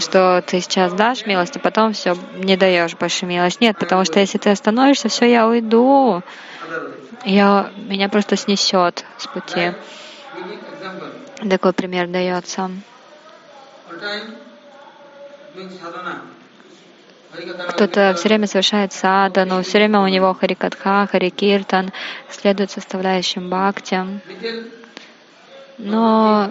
[0.00, 3.60] что ты сейчас дашь милость, а потом все не даешь больше милость.
[3.60, 6.22] Нет, потому что если ты остановишься, все, я уйду.
[7.24, 9.72] Я, меня просто снесет с пути.
[11.48, 12.70] Такой пример дается.
[17.68, 21.90] Кто-то все время совершает садану, все время у него харикатха, харикиртан,
[22.28, 24.04] следует составляющим бхакти.
[25.78, 26.50] Но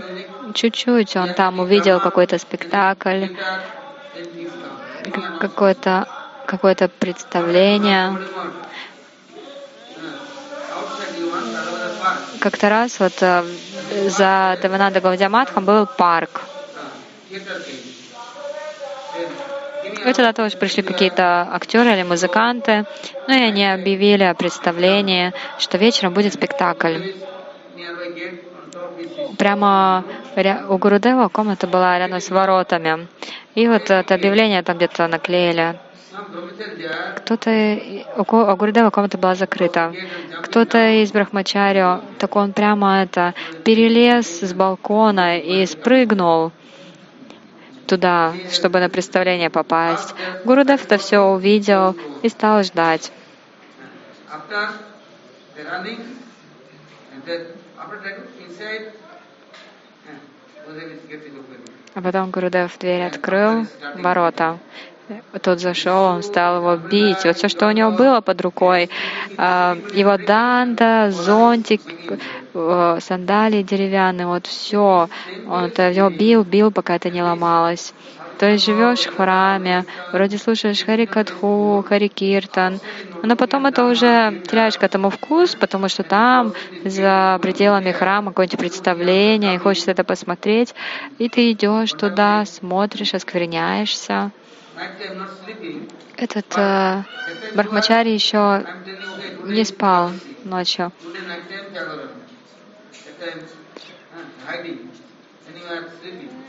[0.53, 3.27] чуть-чуть он там увидел какой-то спектакль,
[5.39, 6.07] какое-то
[6.45, 8.17] какое-то представление.
[12.41, 13.43] Как-то раз вот э,
[14.09, 16.41] за Девананда Гаудиаматхом был парк.
[20.05, 22.85] И туда тоже пришли какие-то актеры или музыканты.
[23.27, 27.13] Ну и они объявили о представлении, что вечером будет спектакль.
[29.37, 30.03] Прямо
[30.35, 33.07] ря- у Гурудева комната была рядом с воротами.
[33.55, 35.77] И вот это объявление там где-то наклеили.
[37.17, 37.79] Кто-то,
[38.17, 39.93] у Гурудева комната была закрыта.
[40.43, 43.33] Кто-то из Брахмачари, так он прямо это,
[43.63, 46.51] перелез с балкона и спрыгнул
[47.87, 50.13] туда, чтобы на представление попасть.
[50.45, 53.11] Гурудев это все увидел и стал ждать.
[58.61, 59.01] Open.
[61.93, 64.57] А потом Гурудев дверь открыл, ворота.
[65.41, 67.25] Тот зашел, он стал его бить.
[67.25, 68.89] Вот все, что у него было под рукой,
[69.37, 71.81] а, его данда, зонтик,
[72.53, 75.09] э, сандалии деревянные, вот все.
[75.49, 77.93] Он это его бил, бил, пока это не ломалось.
[78.41, 82.79] То есть живешь в храме, вроде слушаешь Харикатху, Харикиртан,
[83.21, 88.57] но потом это уже теряешь к этому вкус, потому что там, за пределами храма, какое-нибудь
[88.57, 90.73] представление, и хочется это посмотреть,
[91.19, 94.31] и ты идешь туда, смотришь, оскверняешься.
[96.17, 97.03] Этот э,
[97.53, 98.65] Брахмачари еще
[99.45, 100.09] не спал
[100.45, 100.91] ночью.
[104.47, 104.89] hiding.
[105.69, 106.40] Are sleeping.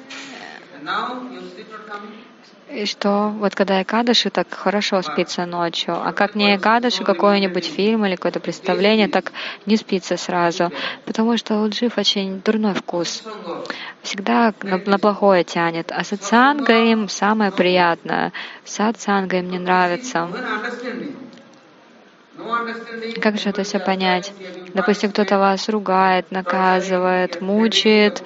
[2.70, 8.06] И что вот когда Экадаши так хорошо спится ночью, а как не Экадаши, какой-нибудь фильм
[8.06, 9.32] или какое-то представление, так
[9.66, 10.72] не спится сразу,
[11.04, 13.24] потому что у джив очень дурной вкус.
[14.00, 15.92] Всегда на, на плохое тянет.
[15.92, 18.32] А сатсанга им самое приятное.
[18.64, 20.28] Сатсанга им не нравится.
[23.20, 24.32] Как же это все понять?
[24.74, 28.22] Допустим, кто-то вас ругает, наказывает, мучает,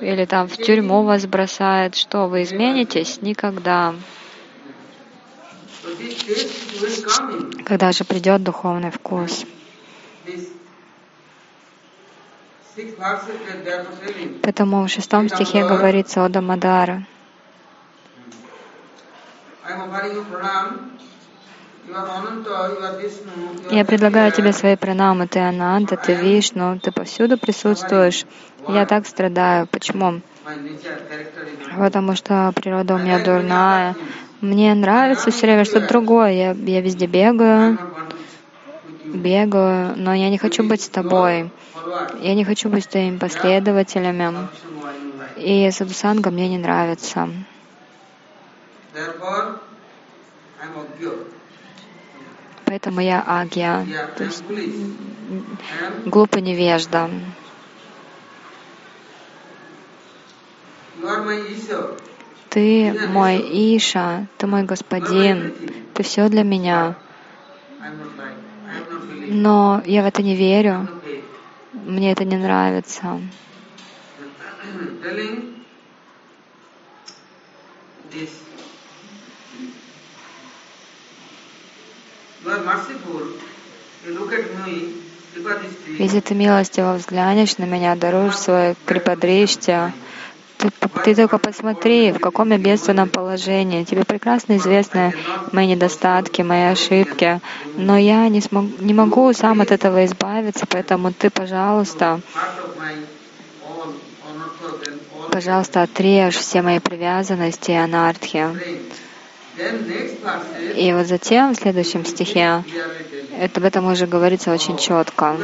[0.00, 1.94] или там в тюрьму вас бросает.
[1.94, 3.22] Что, вы изменитесь?
[3.22, 3.94] Никогда.
[7.64, 9.44] Когда же придет духовный вкус?
[14.42, 17.04] Поэтому в шестом стихе говорится о Дамадара.
[23.70, 25.26] Я предлагаю тебе свои пранамы.
[25.26, 28.24] Ты Ананда, ты Вишну, ты повсюду присутствуешь.
[28.66, 29.66] Я так страдаю.
[29.66, 30.20] Почему?
[31.76, 33.96] Потому что природа у меня дурная.
[34.40, 36.30] Мне нравится все время что-то другое.
[36.30, 37.78] Я, я везде бегаю,
[39.12, 41.50] бегаю, но я не хочу быть с тобой.
[42.20, 44.48] Я не хочу быть твоими последователями.
[45.36, 47.28] И садусанга мне не нравится.
[48.94, 49.60] Therefore,
[50.60, 51.37] I am Agya.
[52.68, 54.44] Поэтому я Yeah, то есть
[56.04, 57.08] глупый невежда.
[62.50, 65.50] Ты мой Иша, ты мой господин,
[65.94, 66.94] ты все для меня.
[69.28, 70.88] Но я в это не верю,
[71.72, 73.18] мне это не нравится.
[78.10, 78.47] This.
[85.98, 89.92] Если ты милостиво взглянешь на меня, даруешь свое крипадриште,
[90.58, 90.70] ты,
[91.02, 93.84] ты только посмотри, в каком я бедственном положении.
[93.84, 95.14] Тебе прекрасно известны
[95.52, 97.40] мои недостатки, мои ошибки,
[97.76, 102.20] но я не, смог, не могу сам от этого избавиться, поэтому ты, пожалуйста,
[105.30, 108.46] пожалуйста, отрежь все мои привязанности и анархи.
[110.76, 112.64] И вот затем, в следующем стихе,
[113.38, 115.36] это, об этом уже говорится очень четко.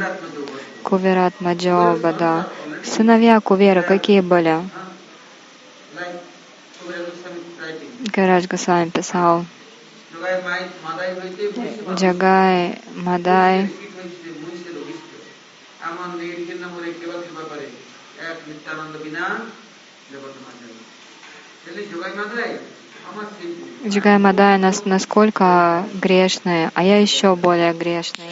[0.83, 2.47] Кувират Маджобада.
[2.85, 4.61] Сыновья Кувера какие были?
[8.15, 9.45] Гараж Госвами писал.
[11.97, 13.71] Джагай, Мадай.
[21.95, 22.74] Jogai Madurai.
[23.87, 28.31] Джигай Мадай нас насколько грешные, а я еще более грешный.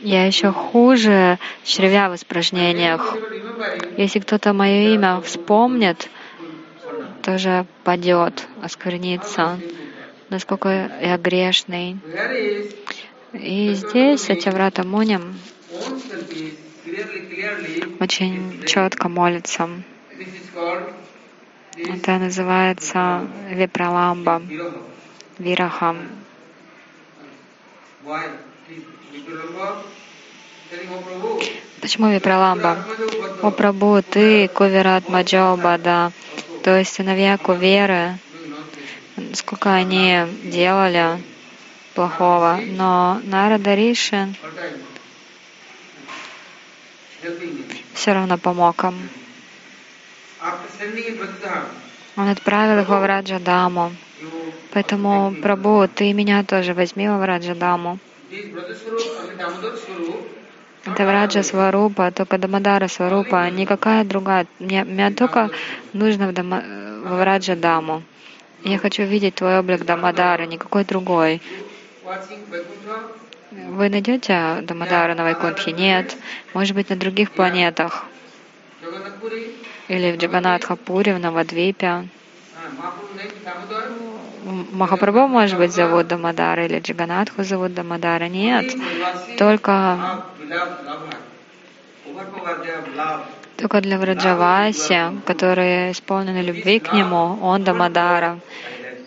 [0.00, 3.16] Я еще хуже червя в испражнениях.
[3.96, 6.08] Если кто-то мое имя вспомнит,
[7.22, 9.58] тоже падет, осквернится,
[10.28, 10.68] насколько
[11.00, 11.96] я грешный.
[13.32, 15.36] И здесь Сатяврата муням
[18.00, 19.68] очень четко молится.
[21.76, 24.42] Это называется Випраламба.
[25.38, 26.08] Вирахам.
[31.80, 32.84] Почему Випраламба?
[33.42, 36.12] О Прабу, ты Кувират Маджоба, да.
[36.64, 38.18] То есть сыновья Куверы,
[39.34, 41.22] сколько они делали
[41.94, 44.34] плохого, но Нарада Ришин
[47.94, 49.08] все равно помог им.
[52.16, 53.92] Он отправил их во Враджадаму.
[54.20, 57.08] you Поэтому, Прабу, ты меня тоже возьми
[59.38, 60.22] Damodar Swarup,
[60.84, 64.46] Это Враджа Сварупа, только Дамадара Сварупа, никакая другая.
[64.58, 65.50] Мне, мне только
[65.92, 66.62] нужно в Дама,
[67.04, 68.02] во Враджа Даму.
[68.64, 71.40] Я хочу видеть твой облик Дамадара, никакой другой.
[73.50, 75.72] Вы найдете Дамадара на Вайкунтхе?
[75.72, 76.16] Нет.
[76.52, 78.04] Может быть, на других планетах.
[79.88, 82.08] Или в Джаганатхапуре, в Навадвипе.
[84.72, 88.28] Махапрабху, может быть, зовут Дамадара, или Джаганатху зовут Дамадара.
[88.28, 88.74] Нет.
[89.38, 90.24] Только,
[93.56, 98.40] только для Враджаваси, которые исполнены любви к нему, он Дамадара.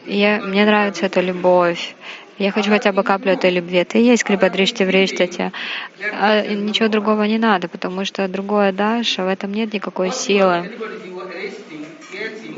[0.06, 1.96] И я, мне нравится эта любовь.
[2.42, 3.86] Я хочу хотя бы каплю этой любви.
[3.94, 5.52] И есть Крипадришти в Риштате.
[6.20, 10.72] А ничего другого не надо, потому что другое дашь, а в этом нет никакой силы.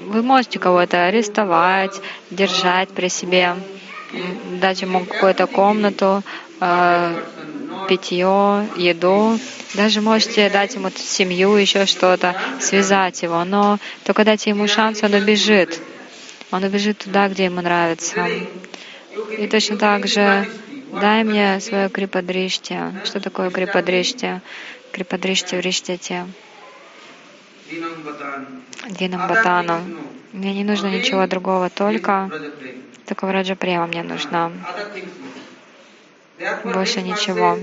[0.07, 1.99] Вы можете кого-то арестовать,
[2.31, 3.55] держать при себе,
[4.61, 6.23] дать ему какую-то комнату,
[6.61, 7.21] э,
[7.89, 9.37] питье, еду.
[9.73, 13.43] Даже можете дать ему семью, еще что-то, связать его.
[13.43, 15.77] Но только дайте ему шанс, он убежит.
[16.51, 18.25] Он убежит туда, где ему нравится.
[19.37, 20.47] И точно так же
[20.91, 22.77] дай мне свое крипадришти.
[23.05, 24.41] Что такое крипадришти?
[24.91, 26.25] Крипадришти в Риштете.
[28.89, 29.81] Динам Батану.
[30.33, 32.29] Мне не нужно ничего другого, только
[33.05, 34.51] только Враджа Према мне нужна.
[36.63, 37.59] Больше ничего.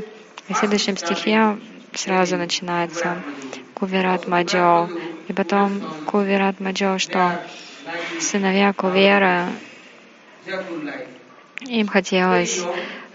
[0.48, 1.58] И в следующем стихе
[1.94, 3.22] сразу начинается
[3.74, 4.88] Кувират Маджо.
[5.28, 7.42] И потом Кувират Маджо, что
[8.20, 9.48] сыновья Кувера.
[11.66, 12.64] Им хотелось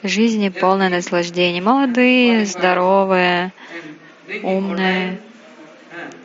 [0.03, 1.61] жизни полной наслаждений.
[1.61, 3.51] Молодые, здоровые,
[4.43, 5.19] умные,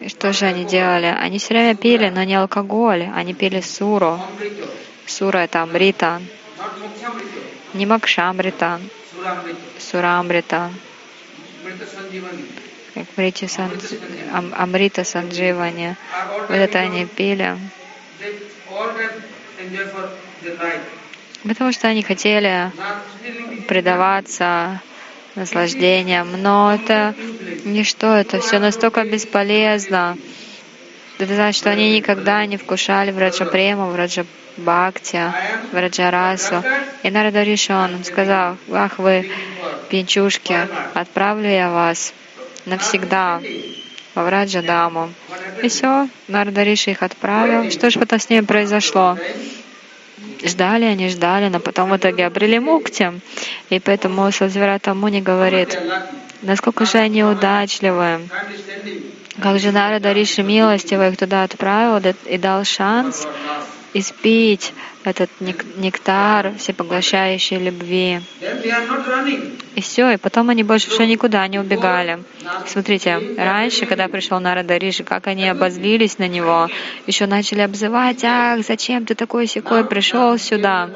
[0.01, 1.07] И что же они делали?
[1.07, 3.09] Они все время пили, но не алкоголь.
[3.15, 4.19] Они пили суру.
[5.07, 6.21] Сура— это амрита.
[7.75, 8.81] Не макшамрита,
[9.79, 10.71] сурамрита.
[12.95, 13.71] Как речи Сан...
[14.33, 15.97] Ам- Амрита Сандживани.
[16.49, 17.57] Вот это они пили.
[21.43, 22.71] Потому что они хотели
[23.67, 24.81] предаваться
[25.37, 27.15] наслаждениям, но это
[27.65, 30.19] ничто, это все настолько бесполезно.
[31.19, 34.25] Это значит, что они никогда не вкушали Враджа Прему, Враджа
[34.57, 35.21] Бхакти,
[35.73, 36.63] Враджа Расу.
[37.03, 39.31] И Нарада Ришон сказал, ах вы,
[39.89, 42.13] пьянчушки, отправлю я вас
[42.67, 43.41] навсегда
[44.15, 45.13] во Враджа Даму.
[45.63, 47.71] И все, Нарада Риши их отправил.
[47.71, 49.19] Что же потом с ними произошло?
[50.43, 53.21] Ждали они, ждали, но потом в итоге обрели мукти.
[53.69, 55.79] И поэтому Садзиврата Муни говорит,
[56.43, 58.21] насколько же они удачливы,
[59.41, 63.27] как же Нарада Риши милостиво их туда отправил и дал шанс
[63.95, 64.73] испить
[65.05, 68.21] этот нек- нектар всепоглощающей любви.
[69.75, 72.19] И все, и потом они больше уже никуда не убегали.
[72.67, 76.69] Смотрите, раньше, когда пришел Нарада Риши, как они обозлились на него,
[77.07, 80.91] еще начали обзывать, ах, зачем ты такой секой пришел сюда?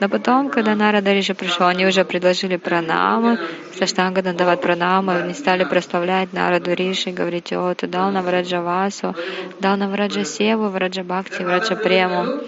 [0.00, 3.38] Но потом, когда Нарада Риши пришел, они уже предложили пранамы,
[3.78, 9.14] Саштанга давать пранамы, они стали прославлять Нараду Риши, говорить, о, ты дал нам Враджавасу,
[9.60, 12.40] дал нам Враджа Севу, Враджа Бхакти, Враджа Прему.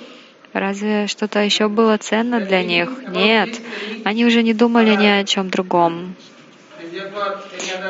[0.53, 2.91] Разве что-то еще было ценно для них?
[3.09, 3.61] Нет.
[4.05, 6.17] Они уже не думали ни о чем другом.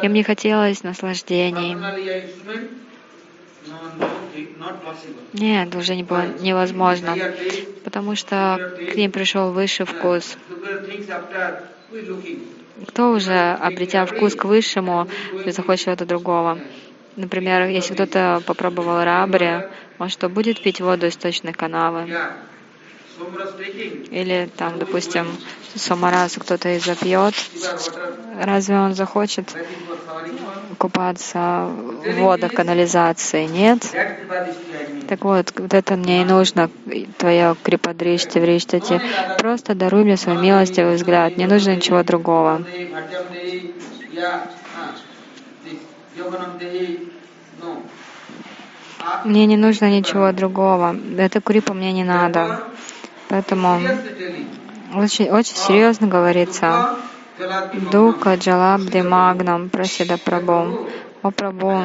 [0.03, 1.77] Им не хотелось наслаждений.
[5.33, 7.17] Нет, уже не было невозможно.
[7.85, 10.37] Потому что к ним пришел высший вкус.
[12.89, 15.09] Кто уже, обретя вкус к высшему,
[15.47, 16.59] захочет чего-то другого?
[17.17, 19.67] Например, если кто-то попробовал рабри,
[19.99, 22.09] он что, будет пить воду из точной канавы?
[24.11, 25.27] Или там, допустим,
[25.75, 27.35] самарасу кто-то и запьет,
[28.41, 29.57] разве он захочет
[30.79, 33.45] купаться в водах канализации?
[33.47, 33.95] Нет.
[35.09, 36.71] Так вот, вот это мне и нужно,
[37.19, 39.01] твое крипадришти, вриштати.
[39.39, 42.63] Просто даруй мне свой милостивый взгляд, не нужно ничего другого.
[49.25, 50.97] Мне не нужно ничего другого.
[51.19, 52.61] Это крипа мне не надо.
[53.31, 53.81] Поэтому
[54.97, 56.97] очень, очень серьезно говорится.
[57.93, 60.89] Дука Джалабди Магнам Прасида Прабу.
[61.23, 61.85] О Прабу,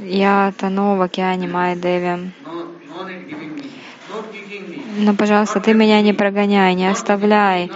[0.00, 2.06] я тону в океане Майя Деви.
[2.06, 3.70] No, no need giving me,
[4.10, 7.70] no kicking me, Но, пожалуйста, ты меня не прогоняй, не оставляй,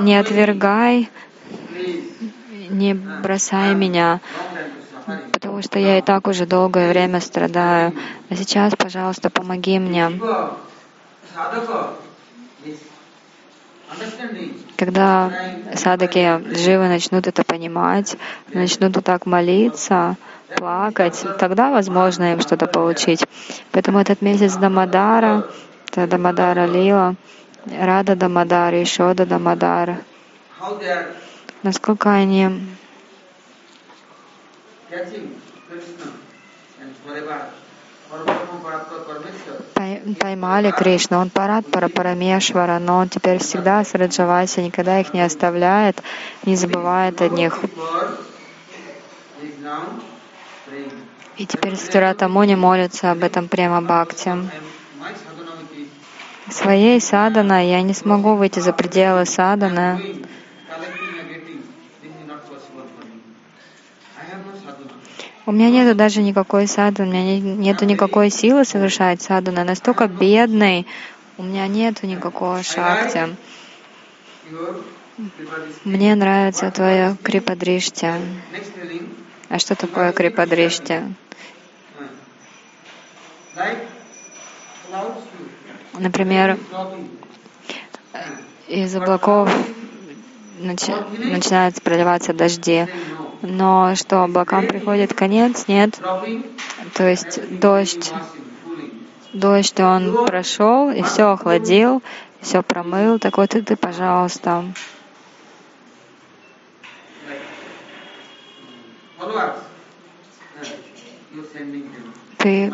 [0.00, 1.10] не отвергай,
[2.70, 4.20] не бросай меня,
[5.32, 7.92] потому что я и так уже долгое время страдаю.
[8.28, 10.20] А сейчас, пожалуйста, помоги мне.
[14.76, 15.32] Когда
[15.74, 18.16] садаки живы начнут это понимать,
[18.52, 20.16] начнут вот так молиться,
[20.56, 23.24] плакать, тогда возможно им что-то получить.
[23.70, 25.44] Поэтому этот месяц Дамадара,
[25.88, 27.14] это Дамадара Лила,
[27.66, 29.98] Рада Дамадар, Ишода Дамадар,
[30.60, 31.12] How they are
[31.62, 32.50] насколько они
[40.20, 41.18] поймали Кришну.
[41.18, 46.02] Он парад Парапарамешвара, но он теперь всегда с Раджаваси, никогда их не оставляет,
[46.44, 47.58] не забывает о них.
[51.38, 54.36] И теперь Стирата Муни молится об этом прямо Бхакти.
[56.50, 60.22] Своей садана я не смогу выйти за пределы саданы.
[65.44, 69.58] У меня нету даже никакой саданы, у меня не- нету никакой силы совершать саданы.
[69.58, 70.86] Я настолько бедный,
[71.36, 73.36] у меня нету никакого шакти.
[75.84, 77.16] Мне нравится твое
[77.92, 79.08] telling,
[79.48, 80.12] А что такое
[84.88, 85.24] clouds
[85.98, 86.56] Например,
[88.68, 89.50] из облаков
[90.62, 92.86] начи- начинают проливаться дожди.
[93.42, 95.66] Но что, облакам приходит конец?
[95.68, 96.00] Нет.
[96.94, 98.12] То есть дождь,
[99.32, 102.02] дождь он прошел и все охладил,
[102.40, 103.18] все промыл.
[103.18, 104.64] Так вот и ты, пожалуйста,
[112.38, 112.72] ты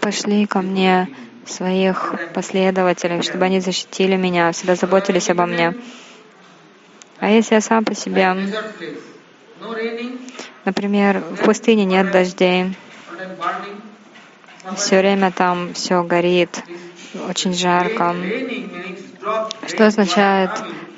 [0.00, 1.08] пошли ко мне
[1.44, 5.74] своих последователей, чтобы они защитили меня, всегда заботились обо мне.
[7.20, 8.34] А если я сам по себе,
[10.64, 12.74] например, в пустыне нет дождей,
[14.74, 16.62] все время там все горит,
[17.28, 18.14] очень жарко.
[19.66, 20.50] Что означает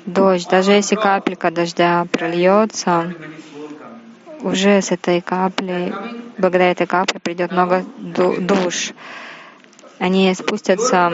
[0.05, 0.47] дождь?
[0.49, 3.13] Даже если капелька дождя прольется,
[4.41, 5.93] уже с этой каплей,
[6.37, 8.93] благодаря этой капле придет много ду- душ.
[10.03, 11.13] Они спустятся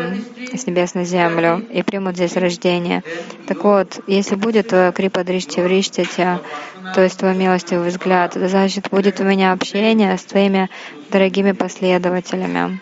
[0.51, 3.03] с небес на землю и примут здесь рождение.
[3.45, 9.19] Так вот, если будет твоя крипа дришти в то есть твой милостивый взгляд, значит, будет
[9.19, 10.71] у меня общение с твоими
[11.11, 12.79] дорогими последователями.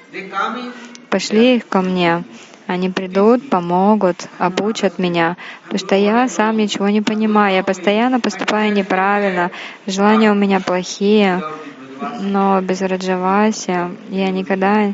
[1.09, 2.23] Пошли их ко мне.
[2.67, 7.55] Они придут, помогут, обучат меня, потому что я сам ничего не понимаю.
[7.55, 9.51] Я постоянно поступаю неправильно,
[9.85, 11.43] желания у меня плохие,
[12.21, 14.93] но без Раджаваси я никогда,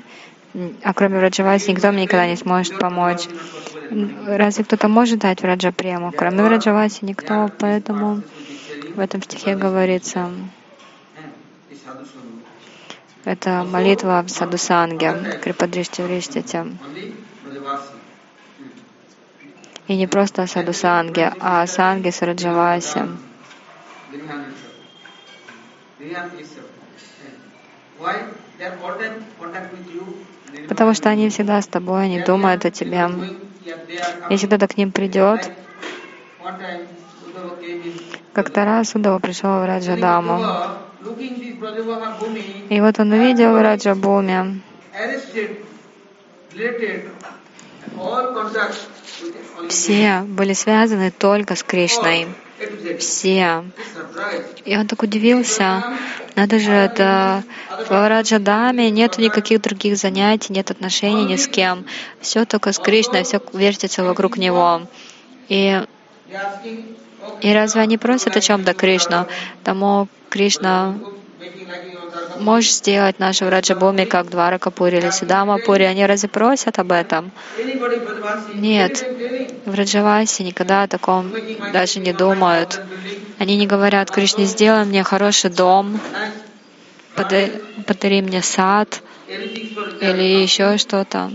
[0.84, 3.28] а кроме Раджаваси, никто мне никогда не сможет помочь.
[4.28, 6.12] Разве кто-то может дать Враджапрему?
[6.12, 8.22] Кроме Враджаваси никто, поэтому
[8.96, 10.30] в этом стихе говорится,
[13.26, 16.58] это молитва в Садусанге, Крипадришти в Риштите.
[16.58, 17.94] Only Brajavasi.
[19.88, 21.78] И не просто о Садусанге, а о с.
[21.78, 21.98] Eh.
[28.00, 28.16] Why?
[28.58, 30.26] They are time contact with you.
[30.68, 33.10] Потому что они всегда с тобой, они думают о тебе.
[34.30, 35.52] Если кто-то к ним придет,
[38.34, 40.42] как-то раз Удава пришел в Раджадаму.
[42.70, 44.62] И вот он увидел в Раджабуме,
[49.70, 52.28] все были связаны только с Кришной.
[53.00, 53.64] Все.
[54.66, 55.84] И он так удивился.
[56.36, 57.44] Надо же, это
[57.90, 61.86] в Раджадаме нет никаких других занятий, нет отношений ни с кем.
[62.22, 64.82] Все только с Кришной, все вертится вокруг него.
[65.50, 65.82] И,
[67.42, 69.28] и разве они просят о чем-то Кришну?
[69.64, 70.96] Тому Кришна
[72.40, 75.84] можешь сделать нашу Раджабуми как Двара Капури или Судама Пури.
[75.84, 77.32] Они разве просят об этом?
[78.54, 79.06] Нет.
[79.66, 81.32] В Раджавасе никогда о таком
[81.72, 82.82] даже не думают.
[83.40, 86.00] Они не говорят, Кришне, сделай мне хороший дом,
[87.16, 87.52] пода-
[87.88, 91.32] подари мне сад или еще что-то.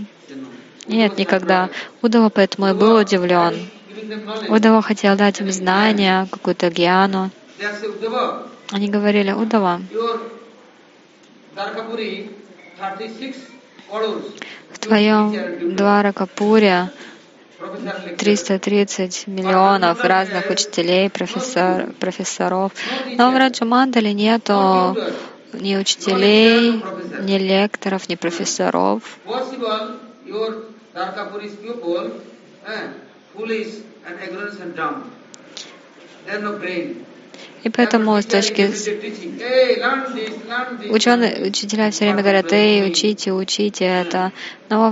[0.87, 1.69] Нет, никогда.
[2.01, 3.53] Удава поэтому и был удивлен.
[4.49, 7.29] Удава хотел дать им знания, какую-то Uddhava,
[8.71, 9.81] Они говорили, Удава,
[14.71, 16.89] в твоем Двара Капуре
[17.59, 18.15] professor lecturer.
[18.17, 22.71] 330 миллионов разных учителей, профессор, профессоров.
[23.17, 24.95] Но в Раджамандале нету
[25.53, 26.81] ни учителей,
[27.21, 29.03] ни лекторов, ни профессоров.
[32.67, 32.93] Eh,
[33.33, 35.11] foolish and ignorant and dumb.
[36.25, 37.05] They have no brain.
[37.63, 38.71] И поэтому с точки
[40.89, 44.31] ученые, учителя все время говорят, эй, учите, учите это.
[44.69, 44.89] Но во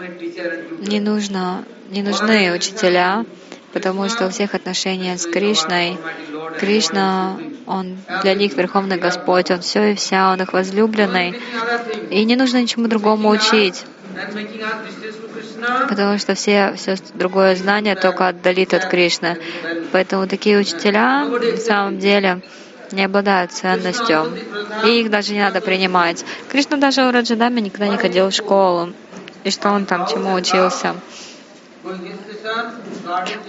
[0.00, 0.88] and tutor.
[0.88, 3.26] не нужно, не нужны учителя,
[3.72, 5.98] потому что у всех отношения с Кришной.
[6.58, 11.40] Кришна, Он для них Верховный Господь, Он все и вся, Он их возлюбленный.
[12.10, 13.84] И не нужно ничему другому учить,
[15.88, 19.38] Потому что все, все другое знание только отдалит от Кришны.
[19.92, 22.40] Поэтому такие учителя на самом деле
[22.90, 24.32] не обладают ценностью,
[24.84, 26.24] и их даже не надо принимать.
[26.48, 28.92] Кришна даже в Раджадаме никогда не ходил в школу.
[29.44, 30.94] И что он там чему учился?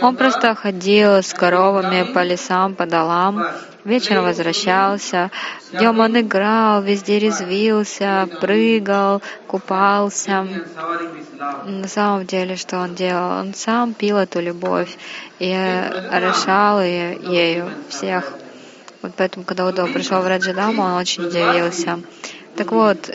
[0.01, 3.45] Он просто ходил с коровами по лесам, по долам,
[3.85, 5.31] вечером возвращался.
[5.71, 10.47] Днем он играл, везде резвился, прыгал, купался.
[11.65, 13.39] На самом деле, что он делал?
[13.39, 14.97] Он сам пил эту любовь
[15.39, 18.33] и орошал ее- ею всех.
[19.01, 21.99] Вот поэтому, когда Удова пришел в Раджадаму, он очень удивился.
[22.55, 23.09] Так вот,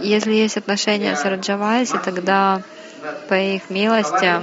[0.00, 2.62] если есть отношения с Раджавайси, тогда
[3.28, 4.40] по их милости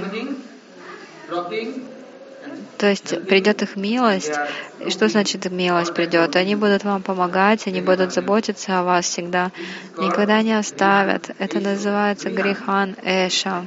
[2.78, 4.32] То есть придет их милость.
[4.80, 6.36] И что значит милость придет?
[6.36, 9.50] Они будут вам помогать, они будут заботиться о вас всегда.
[9.98, 11.30] Никогда не оставят.
[11.38, 13.66] Это называется грехан Эша.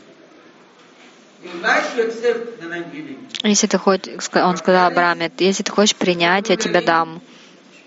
[1.44, 3.28] You like to accept, then I'm giving.
[3.44, 7.20] если ты хочешь, он сказал Браме, если ты хочешь принять, я тебе дам.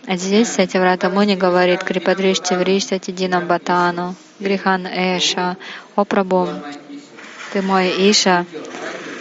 [0.07, 5.57] А здесь Сативрата Муни говорит Крипадришти Вришти Динам Батану, Грихан Эша,
[5.95, 6.49] О Прабу,
[7.53, 8.45] ты мой Иша,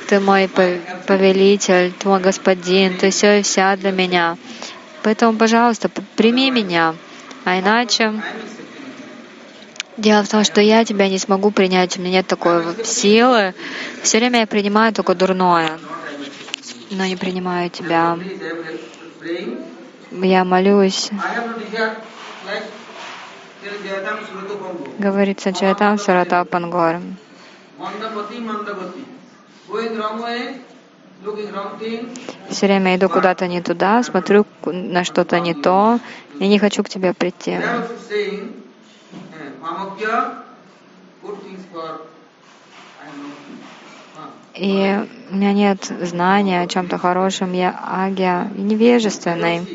[0.08, 4.36] ты мой повелитель, ты мой господин, ты все и вся для меня.
[5.04, 6.96] Поэтому, пожалуйста, прими меня.
[7.44, 8.20] А иначе
[9.99, 13.53] дело в том, что я тебя не смогу принять, у меня нет такой силы.
[14.01, 15.79] Все время я принимаю только дурное,
[16.91, 18.17] но не принимаю тебя.
[20.11, 21.09] Я молюсь.
[24.97, 27.01] Говорится Джайтам Сурата Пангор.
[32.49, 35.99] Все время иду куда-то не туда, смотрю на что-то не то,
[36.39, 37.59] и не хочу к тебе прийти.
[44.55, 49.67] И у меня нет знания о чем-то хорошем, я агия, невежественный.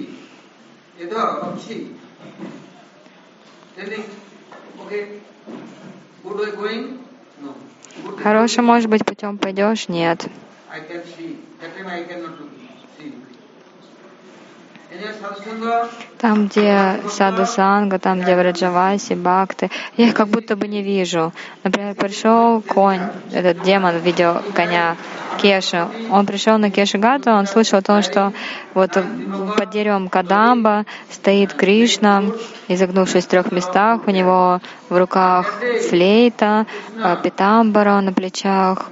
[8.23, 9.89] Хорошим, может быть, путем пойдешь?
[9.89, 10.27] Нет.
[16.19, 21.33] Там, где саду санга, там, где враджаваси, бхакты, я их как будто бы не вижу.
[21.63, 23.01] Например, пришел конь,
[23.33, 24.97] этот демон в виде коня,
[25.41, 25.89] Кеша.
[26.11, 28.33] Он пришел на Кешигату, он слышал о том, что
[28.73, 32.23] вот под деревом Кадамба стоит Кришна,
[32.69, 36.67] изогнувшись в трех местах, у него в руках флейта,
[37.03, 38.91] а, питамбара на плечах.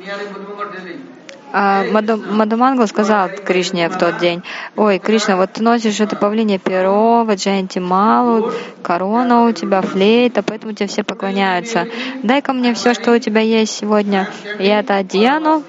[1.52, 4.42] А Маду, Мадумангал сказал Кришне в тот день,
[4.74, 8.52] ой, Кришна, вот ты носишь это павлине перо, Ваджаянти Малу,
[8.82, 11.86] корона у тебя, флейта, поэтому тебе все поклоняются.
[12.22, 14.30] Дай-ка мне все, что у тебя есть сегодня.
[14.58, 15.62] Я это одену,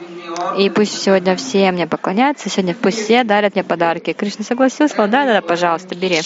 [0.58, 4.14] и пусть сегодня все мне поклоняются, сегодня пусть все дарят мне подарки.
[4.14, 6.20] Кришна согласился, сказал, да, да, да, пожалуйста, бери.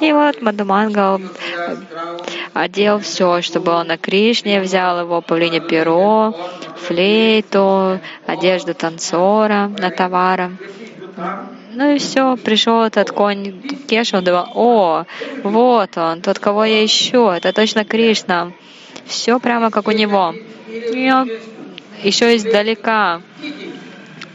[0.00, 1.20] И вот Мадумангал
[2.52, 6.34] одел все, что было на Кришне, взял его павлине перо,
[6.76, 10.52] флейту, одежду танцора, на товара.
[11.72, 15.04] Ну и все, пришел этот конь Кеша, он думал, о,
[15.44, 18.52] вот он, тот, кого я ищу, это точно Кришна.
[19.06, 20.34] Все прямо как у него.
[20.68, 21.30] И он
[22.02, 23.22] еще издалека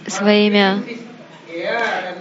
[0.08, 1.05] своими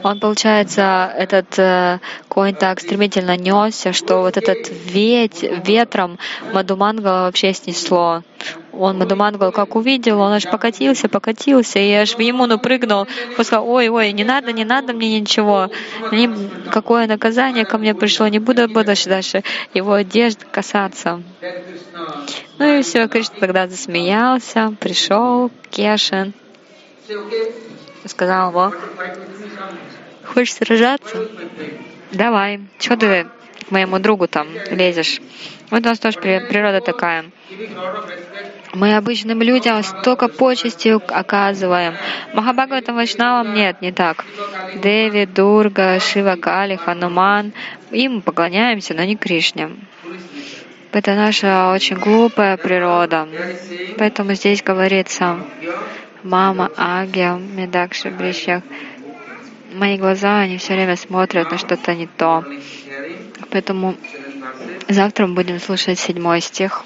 [0.02, 1.98] он, получается, этот э,
[2.28, 6.18] конь так стремительно несся, что вот этот веть, ветром
[6.52, 8.22] Мадумангала вообще снесло.
[8.72, 13.06] Он Мадумангал как увидел, он аж покатился, покатился, и аж в Емуну прыгнул.
[13.38, 15.70] Он сказал, ой, ой, не надо, не надо мне ничего.
[16.12, 16.28] Ни,
[16.70, 19.42] какое наказание ко мне пришло, не буду больше дальше
[19.72, 21.22] его одежды касаться.
[22.58, 26.34] Ну и все, Кришна тогда засмеялся, пришел Кешин
[28.08, 28.72] сказал, во,
[30.24, 31.28] хочешь сражаться?
[32.12, 32.60] Давай.
[32.78, 33.26] Что ты
[33.66, 35.20] к моему другу там лезешь?
[35.70, 37.24] Вот у нас тоже природа такая.
[38.74, 41.94] Мы обычным людям столько почести оказываем.
[42.32, 44.24] Махабхагаватам Вайшнавам нет, не так.
[44.74, 47.52] Деви, Дурга, Шива, Кали, Хануман.
[47.92, 49.70] Им поклоняемся, но не Кришне.
[50.92, 53.28] Это наша очень глупая природа.
[53.98, 55.38] Поэтому здесь говорится,
[56.24, 58.62] мама, Агия, Медакша, Брищах.
[59.74, 62.44] Мои глаза, они все время смотрят на что-то не то.
[63.50, 63.94] Поэтому
[64.88, 66.84] завтра мы будем слушать седьмой стих.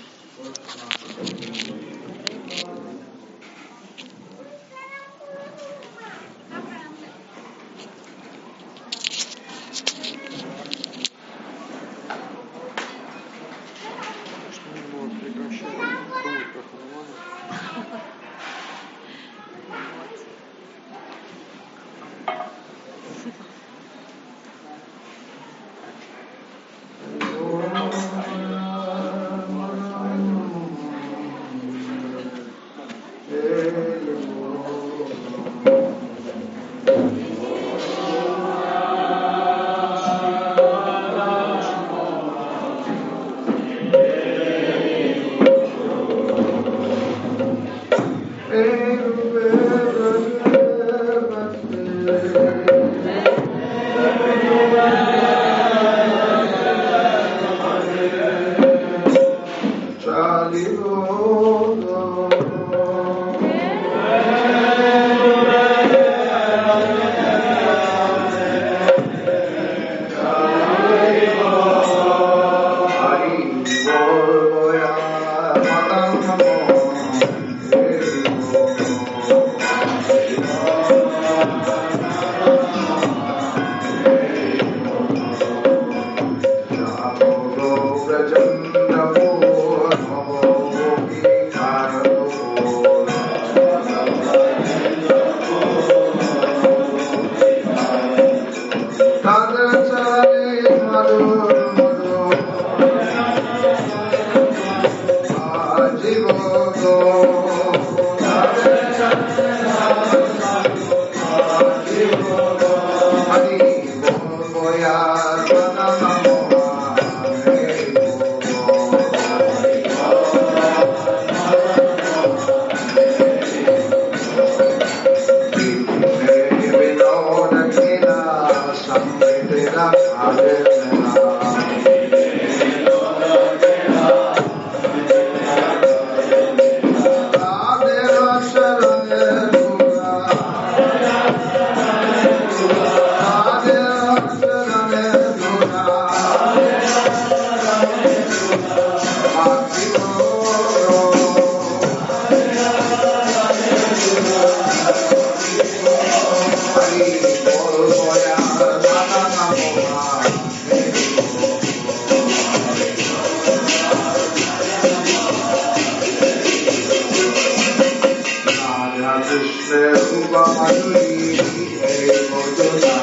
[170.41, 171.37] 妈妈说：“你，
[171.83, 171.87] 哎，
[172.31, 172.95] 我就这样。”